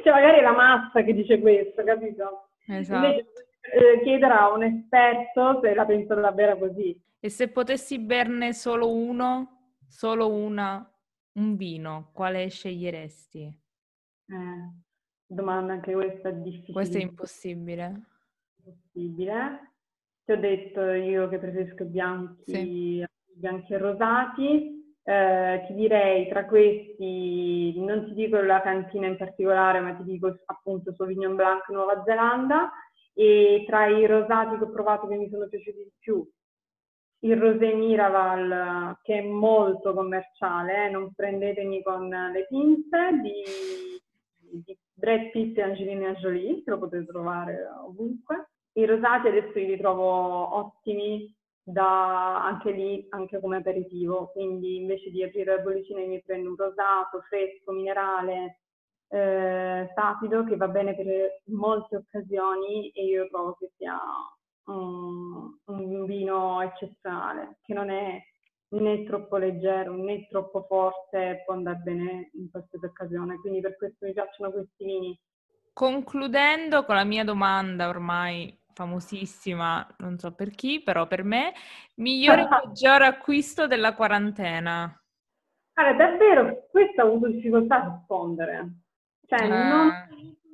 cioè 0.02 0.12
magari 0.12 0.38
è 0.38 0.42
la 0.42 0.54
massa 0.54 1.02
che 1.02 1.12
dice 1.12 1.40
questo, 1.40 1.82
capito? 1.82 2.50
Esatto. 2.66 3.06
Invece 3.06 3.26
eh, 3.60 4.00
chiedere 4.02 4.32
a 4.32 4.52
un 4.52 4.62
esperto 4.62 5.60
se 5.62 5.74
la 5.74 5.84
pensa 5.84 6.14
davvero 6.14 6.58
così. 6.58 6.98
E 7.20 7.28
se 7.28 7.48
potessi 7.48 7.98
berne 7.98 8.52
solo 8.52 8.94
uno, 8.94 9.74
solo 9.86 10.32
una, 10.32 10.88
un 11.34 11.56
vino, 11.56 12.10
quale 12.12 12.48
sceglieresti? 12.48 13.42
Eh, 14.26 14.72
domanda 15.26 15.74
anche 15.74 15.92
questa 15.92 16.30
difficile. 16.30 16.72
Questo 16.72 16.98
è 16.98 17.02
impossibile. 17.02 18.00
Impossibile. 18.56 19.72
Ti 20.24 20.32
ho 20.32 20.36
detto 20.38 20.80
io 20.92 21.28
che 21.28 21.38
preferisco 21.38 21.84
bianchi, 21.84 22.54
sì. 22.54 23.04
bianchi 23.34 23.72
e 23.72 23.78
rosati. 23.78 24.79
Eh, 25.02 25.64
ti 25.66 25.74
direi 25.74 26.28
tra 26.28 26.44
questi, 26.44 27.74
non 27.80 28.04
ti 28.06 28.14
dico 28.14 28.40
la 28.40 28.60
cantina 28.60 29.06
in 29.06 29.16
particolare, 29.16 29.80
ma 29.80 29.94
ti 29.94 30.04
dico 30.04 30.38
appunto 30.46 30.92
Sauvignon 30.94 31.34
Blanc 31.34 31.68
Nuova 31.68 32.02
Zelanda 32.04 32.70
e 33.14 33.64
tra 33.66 33.86
i 33.86 34.06
rosati 34.06 34.58
che 34.58 34.64
ho 34.64 34.70
provato 34.70 35.06
che 35.08 35.16
mi 35.16 35.28
sono 35.28 35.48
piaciuti 35.48 35.78
di 35.78 35.92
più 35.98 36.28
il 37.20 37.36
Rosé 37.36 37.74
Miraval 37.74 38.98
che 39.02 39.18
è 39.18 39.22
molto 39.22 39.92
commerciale, 39.92 40.86
eh? 40.86 40.90
non 40.90 41.12
prendetemi 41.14 41.82
con 41.82 42.08
le 42.08 42.46
pinze, 42.48 43.20
di, 43.20 44.62
di 44.64 44.78
Brad 44.92 45.30
Pitt 45.30 45.58
e 45.58 45.62
Angelina 45.62 46.12
Jolie, 46.14 46.62
lo 46.64 46.78
potete 46.78 47.06
trovare 47.06 47.66
ovunque. 47.84 48.50
I 48.72 48.86
rosati 48.86 49.28
adesso 49.28 49.58
li 49.58 49.76
trovo 49.76 50.56
ottimi, 50.56 51.34
da 51.70 52.44
anche 52.44 52.70
lì, 52.70 53.06
anche 53.10 53.40
come 53.40 53.58
aperitivo. 53.58 54.30
Quindi 54.32 54.76
invece 54.76 55.10
di 55.10 55.22
aprire 55.22 55.56
la 55.56 55.62
bollicina 55.62 56.00
mi 56.00 56.22
prendo 56.22 56.50
un 56.50 56.56
rosato, 56.56 57.20
fresco, 57.28 57.72
minerale, 57.72 58.60
eh, 59.08 59.90
sapido, 59.94 60.44
che 60.44 60.56
va 60.56 60.68
bene 60.68 60.94
per 60.94 61.42
molte 61.46 61.96
occasioni 61.96 62.90
e 62.90 63.04
io 63.04 63.28
trovo 63.28 63.54
che 63.54 63.70
sia 63.76 63.98
un, 64.66 65.50
un 65.64 66.04
vino 66.04 66.60
eccezionale, 66.62 67.58
che 67.62 67.74
non 67.74 67.90
è 67.90 68.22
né 68.72 69.04
troppo 69.04 69.36
leggero 69.36 69.94
né 69.94 70.28
troppo 70.28 70.62
forte 70.68 71.42
può 71.44 71.54
andare 71.54 71.80
bene 71.82 72.30
in 72.34 72.50
qualsiasi 72.50 72.84
occasione, 72.84 73.38
quindi 73.40 73.60
per 73.60 73.76
questo 73.76 74.06
mi 74.06 74.12
piacciono 74.12 74.52
questi 74.52 74.84
vini. 74.84 75.20
Concludendo 75.72 76.84
con 76.84 76.94
la 76.94 77.04
mia 77.04 77.24
domanda 77.24 77.88
ormai 77.88 78.56
famosissima, 78.80 79.86
non 79.98 80.18
so 80.18 80.32
per 80.32 80.50
chi, 80.52 80.82
però 80.82 81.06
per 81.06 81.22
me, 81.22 81.52
migliore 81.96 82.42
e 82.42 82.48
peggiore 82.48 83.04
acquisto 83.04 83.66
della 83.66 83.94
quarantena. 83.94 84.98
Allora, 85.74 85.94
davvero, 85.94 86.66
questo 86.70 87.02
ho 87.02 87.06
avuto 87.08 87.28
difficoltà 87.28 87.82
a 87.82 87.88
rispondere. 87.90 88.68
Cioè, 89.26 89.44
eh. 89.44 89.48
non 89.48 89.90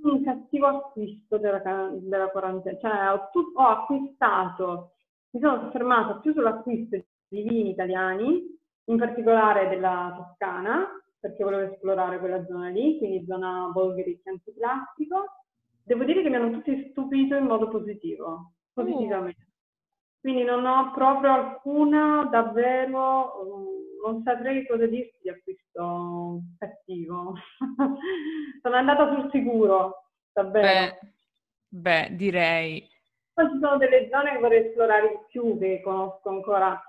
un 0.03 0.25
cattivo 0.25 0.67
acquisto 0.67 1.39
della, 1.39 1.91
della 1.93 2.29
quarantena. 2.29 2.79
Cioè, 2.79 3.13
ho, 3.13 3.29
tu, 3.31 3.53
ho 3.55 3.67
acquistato, 3.67 4.95
mi 5.31 5.41
sono 5.41 5.71
fermata 5.71 6.17
più 6.17 6.33
sull'acquisto 6.33 6.97
di 7.29 7.43
vini 7.43 7.71
italiani, 7.71 8.43
in 8.89 8.97
particolare 8.97 9.69
della 9.69 10.15
Toscana, 10.17 10.85
perché 11.21 11.45
volevo 11.45 11.73
esplorare 11.73 12.19
quella 12.19 12.45
zona 12.45 12.69
lì, 12.71 12.99
quindi 12.99 13.25
zona 13.25 13.71
Bolgheri 13.73 14.21
antiplastico. 14.25 15.25
Devo 15.87 16.03
dire 16.03 16.21
che 16.21 16.29
mi 16.29 16.35
hanno 16.35 16.51
tutti 16.51 16.89
stupito 16.91 17.37
in 17.37 17.45
modo 17.45 17.69
positivo, 17.69 18.55
positivamente. 18.73 19.39
Mm. 19.41 20.21
Quindi 20.21 20.43
non 20.43 20.67
ho 20.67 20.91
proprio 20.93 21.31
alcuna, 21.31 22.27
davvero, 22.29 23.45
mm, 23.45 24.05
non 24.05 24.23
saprei 24.25 24.67
cosa 24.67 24.85
dirti 24.87 25.17
di 25.23 25.31
acquisto 25.31 26.41
cattivo. 26.59 27.35
Sono 28.63 28.75
andata 28.75 29.15
sul 29.15 29.31
sicuro, 29.31 30.11
davvero. 30.33 30.67
Beh, 30.67 30.99
beh, 31.69 32.17
direi. 32.17 32.85
Poi 33.33 33.49
ci 33.53 33.59
sono 33.61 33.77
delle 33.77 34.09
zone 34.11 34.33
che 34.33 34.39
vorrei 34.39 34.67
esplorare 34.67 35.09
di 35.09 35.19
più, 35.29 35.57
che 35.57 35.81
conosco 35.85 36.29
ancora 36.31 36.83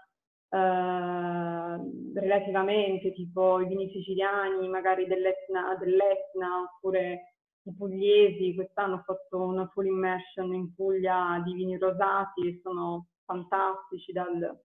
eh, 0.49 2.19
relativamente, 2.19 3.13
tipo 3.13 3.59
i 3.59 3.67
vini 3.67 3.91
siciliani, 3.91 4.67
magari 4.67 5.05
dell'Etna, 5.05 5.75
dell'Etna 5.75 6.61
oppure 6.63 7.36
i 7.69 7.75
pugliesi. 7.75 8.55
Quest'anno 8.55 8.95
ho 8.95 9.03
fatto 9.03 9.41
una 9.41 9.67
full 9.67 9.85
immersion 9.85 10.53
in 10.53 10.73
Puglia 10.73 11.41
di 11.45 11.53
vini 11.53 11.77
rosati 11.77 12.59
sono 12.61 13.07
fantastici, 13.25 14.11
dal 14.11 14.59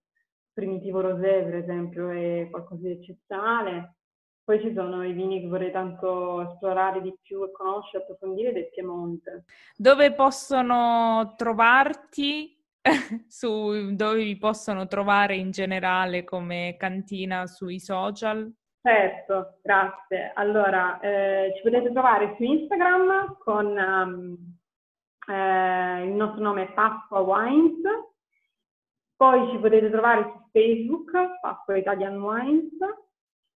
primitivo 0.52 1.00
rosé 1.00 1.42
per 1.42 1.56
esempio 1.56 2.10
è 2.10 2.48
qualcosa 2.50 2.82
di 2.82 2.92
eccezionale. 2.92 3.96
Poi 4.44 4.60
ci 4.60 4.72
sono 4.74 5.04
i 5.04 5.12
vini 5.12 5.40
che 5.40 5.46
vorrei 5.46 5.70
tanto 5.70 6.42
esplorare 6.42 7.00
di 7.00 7.16
più 7.22 7.44
e 7.44 7.52
conoscere, 7.52 8.02
approfondire 8.02 8.52
del 8.52 8.70
Piemonte. 8.70 9.44
Dove 9.76 10.12
possono 10.14 11.34
trovarti? 11.36 12.56
su 13.28 13.94
dove 13.94 14.24
vi 14.24 14.36
possono 14.36 14.88
trovare 14.88 15.36
in 15.36 15.52
generale 15.52 16.24
come 16.24 16.74
cantina 16.76 17.46
sui 17.46 17.78
social? 17.78 18.52
Certo, 18.82 19.58
grazie. 19.62 20.32
Allora, 20.34 20.98
eh, 21.00 21.52
ci 21.56 21.62
potete 21.62 21.92
trovare 21.92 22.34
su 22.36 22.42
Instagram 22.42 23.36
con 23.38 23.66
um, 23.66 24.36
eh, 25.28 26.04
il 26.04 26.12
nostro 26.12 26.42
nome 26.42 26.64
è 26.64 26.72
Pasqua 26.72 27.20
Wines 27.20 27.80
poi 29.22 29.48
ci 29.52 29.58
potete 29.58 29.88
trovare 29.88 30.32
su 30.32 30.40
Facebook, 30.50 31.12
Pasqua 31.40 31.76
Italian 31.76 32.20
Wines, 32.20 32.72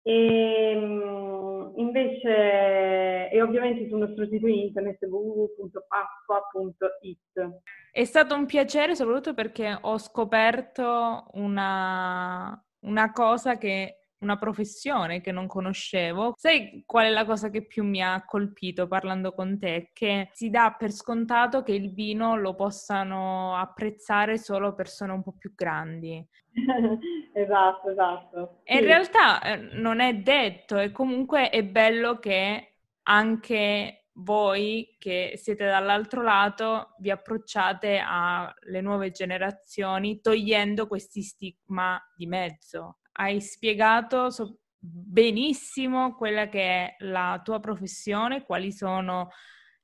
e 0.03 0.75
mm, 0.75 1.79
invece 1.79 3.31
e 3.31 3.41
ovviamente 3.41 3.89
sul 3.89 4.01
nostro 4.01 4.27
sito 4.27 4.49
internet 4.49 5.01
www.pasqua.it. 5.05 7.61
È 7.93 8.03
stato 8.03 8.35
un 8.35 8.45
piacere 8.45 8.97
soprattutto 8.97 9.35
perché 9.35 9.79
ho 9.81 9.99
scoperto 9.99 11.29
una, 11.35 12.61
una 12.81 13.13
cosa 13.13 13.57
che 13.57 14.02
una 14.23 14.39
professione 14.39 15.21
che 15.21 15.33
non 15.33 15.47
conoscevo. 15.47 16.35
Sai 16.37 16.83
qual 16.87 17.07
è 17.07 17.11
la 17.11 17.25
cosa 17.25 17.51
che 17.51 17.67
più 17.67 17.85
mi 17.85 18.03
ha 18.03 18.25
colpito 18.25 18.87
parlando 18.87 19.33
con 19.35 19.59
te? 19.59 19.91
Che 19.93 20.29
si 20.33 20.49
dà 20.49 20.75
per 20.79 20.91
scontato 20.91 21.63
che 21.63 21.73
il 21.73 21.93
vino 21.93 22.37
lo 22.37 22.55
possano 22.55 23.57
apprezzare 23.57 24.39
solo 24.39 24.75
persone 24.75 25.13
un 25.13 25.23
po' 25.23 25.35
più 25.37 25.53
grandi. 25.55 26.25
esatto, 27.35 27.91
esatto. 27.91 28.61
E 28.65 28.79
in 28.79 28.85
realtà 28.85 29.43
eh, 29.43 29.57
non 29.57 30.01
è 30.01 30.15
detto 30.15 30.79
e 30.79 30.91
comunque 30.91 31.51
è 31.51 31.63
bello 31.65 32.19
che 32.19 32.77
anche 33.05 34.07
voi 34.17 34.95
che 34.99 35.33
siete 35.37 35.65
dall'altro 35.65 36.23
lato 36.23 36.95
vi 36.99 37.11
approcciate 37.11 38.03
alle 38.05 38.81
nuove 38.83 39.11
generazioni 39.11 40.21
togliendo 40.21 40.87
questi 40.87 41.23
stigma 41.23 41.99
di 42.15 42.27
mezzo 42.27 42.99
hai 43.13 43.41
spiegato 43.41 44.31
so- 44.31 44.59
benissimo 44.79 46.15
quella 46.17 46.49
che 46.49 46.61
è 46.61 46.97
la 47.01 47.41
tua 47.43 47.61
professione, 47.61 48.45
quali 48.45 48.73
sono 48.73 49.31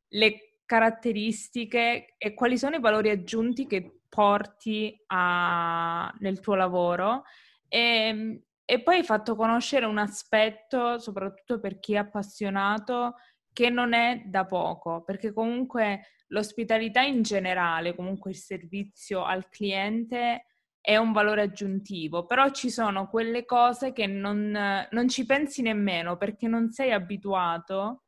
le 0.08 0.60
caratteristiche 0.64 2.14
e 2.18 2.34
quali 2.34 2.58
sono 2.58 2.76
i 2.76 2.80
valori 2.80 3.10
aggiunti 3.10 3.66
che 3.66 4.00
porti 4.08 5.02
a, 5.06 6.12
nel 6.18 6.40
tuo 6.40 6.54
lavoro. 6.54 7.24
E, 7.68 7.78
ehm, 7.78 8.42
e 8.70 8.82
poi 8.82 8.96
hai 8.96 9.04
fatto 9.04 9.34
conoscere 9.34 9.86
un 9.86 9.96
aspetto, 9.96 10.98
soprattutto 10.98 11.58
per 11.58 11.78
chi 11.78 11.94
è 11.94 11.98
appassionato, 11.98 13.14
che 13.50 13.70
non 13.70 13.94
è 13.94 14.24
da 14.26 14.44
poco, 14.44 15.02
perché 15.04 15.32
comunque 15.32 16.02
l'ospitalità 16.28 17.00
in 17.00 17.22
generale, 17.22 17.94
comunque 17.94 18.30
il 18.30 18.36
servizio 18.36 19.24
al 19.24 19.48
cliente 19.48 20.44
è 20.88 20.96
un 20.96 21.12
valore 21.12 21.42
aggiuntivo, 21.42 22.24
però 22.24 22.48
ci 22.48 22.70
sono 22.70 23.10
quelle 23.10 23.44
cose 23.44 23.92
che 23.92 24.06
non, 24.06 24.86
non 24.90 25.08
ci 25.08 25.26
pensi 25.26 25.60
nemmeno 25.60 26.16
perché 26.16 26.48
non 26.48 26.70
sei 26.70 26.92
abituato 26.92 28.04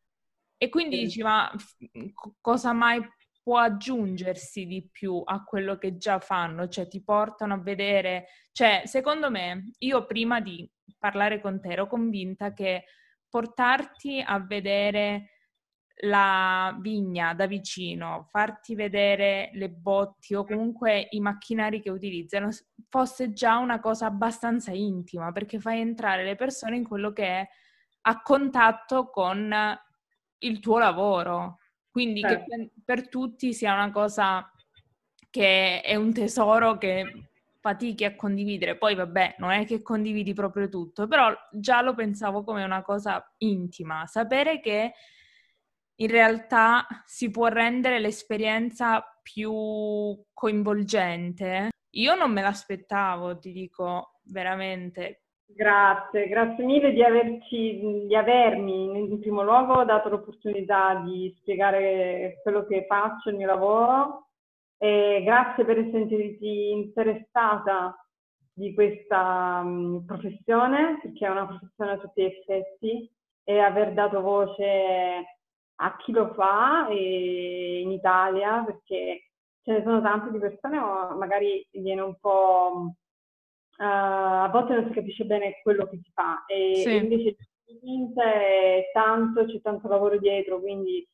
e 0.56 0.70
quindi 0.70 0.96
sì. 0.96 1.02
dici 1.02 1.22
ma 1.22 1.52
cosa 2.40 2.72
mai 2.72 3.06
può 3.42 3.58
aggiungersi 3.58 4.64
di 4.64 4.88
più 4.90 5.20
a 5.22 5.44
quello 5.44 5.76
che 5.76 5.98
già 5.98 6.20
fanno, 6.20 6.68
cioè 6.68 6.88
ti 6.88 7.04
portano 7.04 7.52
a 7.52 7.60
vedere, 7.60 8.28
cioè 8.50 8.84
secondo 8.86 9.30
me 9.30 9.72
io 9.80 10.06
prima 10.06 10.40
di 10.40 10.66
parlare 10.98 11.38
con 11.42 11.60
te 11.60 11.72
ero 11.72 11.86
convinta 11.86 12.54
che 12.54 12.84
portarti 13.28 14.24
a 14.24 14.38
vedere 14.38 15.39
la 16.02 16.76
vigna 16.80 17.34
da 17.34 17.46
vicino, 17.46 18.26
farti 18.30 18.74
vedere 18.74 19.50
le 19.54 19.68
botti 19.68 20.34
o 20.34 20.44
comunque 20.44 21.08
i 21.10 21.20
macchinari 21.20 21.80
che 21.80 21.90
utilizzano 21.90 22.48
fosse 22.88 23.32
già 23.32 23.58
una 23.58 23.80
cosa 23.80 24.06
abbastanza 24.06 24.72
intima, 24.72 25.32
perché 25.32 25.58
fai 25.58 25.80
entrare 25.80 26.24
le 26.24 26.36
persone 26.36 26.76
in 26.76 26.86
quello 26.86 27.12
che 27.12 27.24
è 27.24 27.48
a 28.02 28.22
contatto 28.22 29.10
con 29.10 29.54
il 30.38 30.60
tuo 30.60 30.78
lavoro. 30.78 31.58
Quindi 31.90 32.20
certo. 32.20 32.44
che 32.44 32.70
per 32.84 33.08
tutti 33.08 33.52
sia 33.52 33.74
una 33.74 33.90
cosa 33.90 34.50
che 35.28 35.80
è 35.80 35.94
un 35.96 36.12
tesoro 36.12 36.78
che 36.78 37.30
fatichi 37.60 38.04
a 38.04 38.16
condividere. 38.16 38.78
Poi 38.78 38.94
vabbè, 38.94 39.36
non 39.38 39.50
è 39.50 39.66
che 39.66 39.82
condividi 39.82 40.32
proprio 40.32 40.68
tutto, 40.68 41.06
però 41.06 41.32
già 41.52 41.82
lo 41.82 41.94
pensavo 41.94 42.42
come 42.42 42.64
una 42.64 42.82
cosa 42.82 43.34
intima. 43.38 44.06
Sapere 44.06 44.60
che 44.60 44.94
in 46.00 46.10
realtà 46.10 46.86
si 47.04 47.30
può 47.30 47.46
rendere 47.48 47.98
l'esperienza 47.98 49.02
più 49.22 49.52
coinvolgente. 50.32 51.70
Io 51.94 52.14
non 52.14 52.32
me 52.32 52.42
l'aspettavo, 52.42 53.38
ti 53.38 53.52
dico 53.52 54.20
veramente. 54.24 55.22
Grazie, 55.46 56.28
grazie 56.28 56.64
mille 56.64 56.92
di, 56.92 57.02
averci, 57.02 58.06
di 58.06 58.14
avermi 58.14 58.84
in 58.84 59.18
primo 59.18 59.42
luogo 59.42 59.84
dato 59.84 60.08
l'opportunità 60.08 61.02
di 61.04 61.34
spiegare 61.40 62.38
quello 62.42 62.64
che 62.66 62.86
faccio, 62.86 63.30
il 63.30 63.36
mio 63.36 63.46
lavoro 63.46 64.28
e 64.78 65.22
grazie 65.24 65.64
per 65.64 65.76
sentirti 65.90 66.70
interessata 66.70 67.94
di 68.52 68.72
questa 68.72 69.60
um, 69.62 70.04
professione, 70.06 70.98
perché 71.02 71.26
è 71.26 71.30
una 71.30 71.46
professione 71.46 71.92
a 71.92 71.98
tutti 71.98 72.22
gli 72.22 72.26
effetti 72.26 73.10
e 73.44 73.58
aver 73.58 73.92
dato 73.92 74.20
voce 74.20 75.39
a 75.82 75.96
chi 75.96 76.12
lo 76.12 76.32
fa 76.34 76.88
in 76.90 77.90
Italia, 77.90 78.62
perché 78.64 79.30
ce 79.62 79.72
ne 79.72 79.82
sono 79.82 80.00
tante 80.00 80.30
di 80.30 80.38
persone, 80.38 80.78
ma 80.78 81.14
magari 81.14 81.66
viene 81.72 82.00
un 82.00 82.16
po'... 82.20 82.94
Uh, 83.80 84.44
a 84.44 84.50
volte 84.52 84.74
non 84.74 84.88
si 84.88 84.92
capisce 84.92 85.24
bene 85.24 85.58
quello 85.62 85.86
che 85.88 85.98
si 86.02 86.10
fa 86.12 86.44
e, 86.44 86.82
sì. 86.84 86.96
invece 86.96 87.36
è 88.14 88.90
tanto, 88.92 89.46
c'è 89.46 89.58
tanto 89.62 89.88
lavoro 89.88 90.18
dietro, 90.18 90.60
quindi 90.60 91.08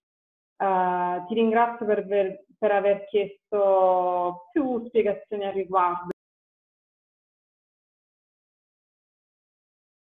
uh, 0.56 1.24
ti 1.26 1.34
ringrazio 1.34 1.86
per, 1.86 2.04
per, 2.08 2.44
per 2.58 2.72
aver 2.72 3.04
chiesto 3.04 4.48
più 4.50 4.84
spiegazioni 4.86 5.44
al 5.44 5.52
riguardo. 5.52 6.08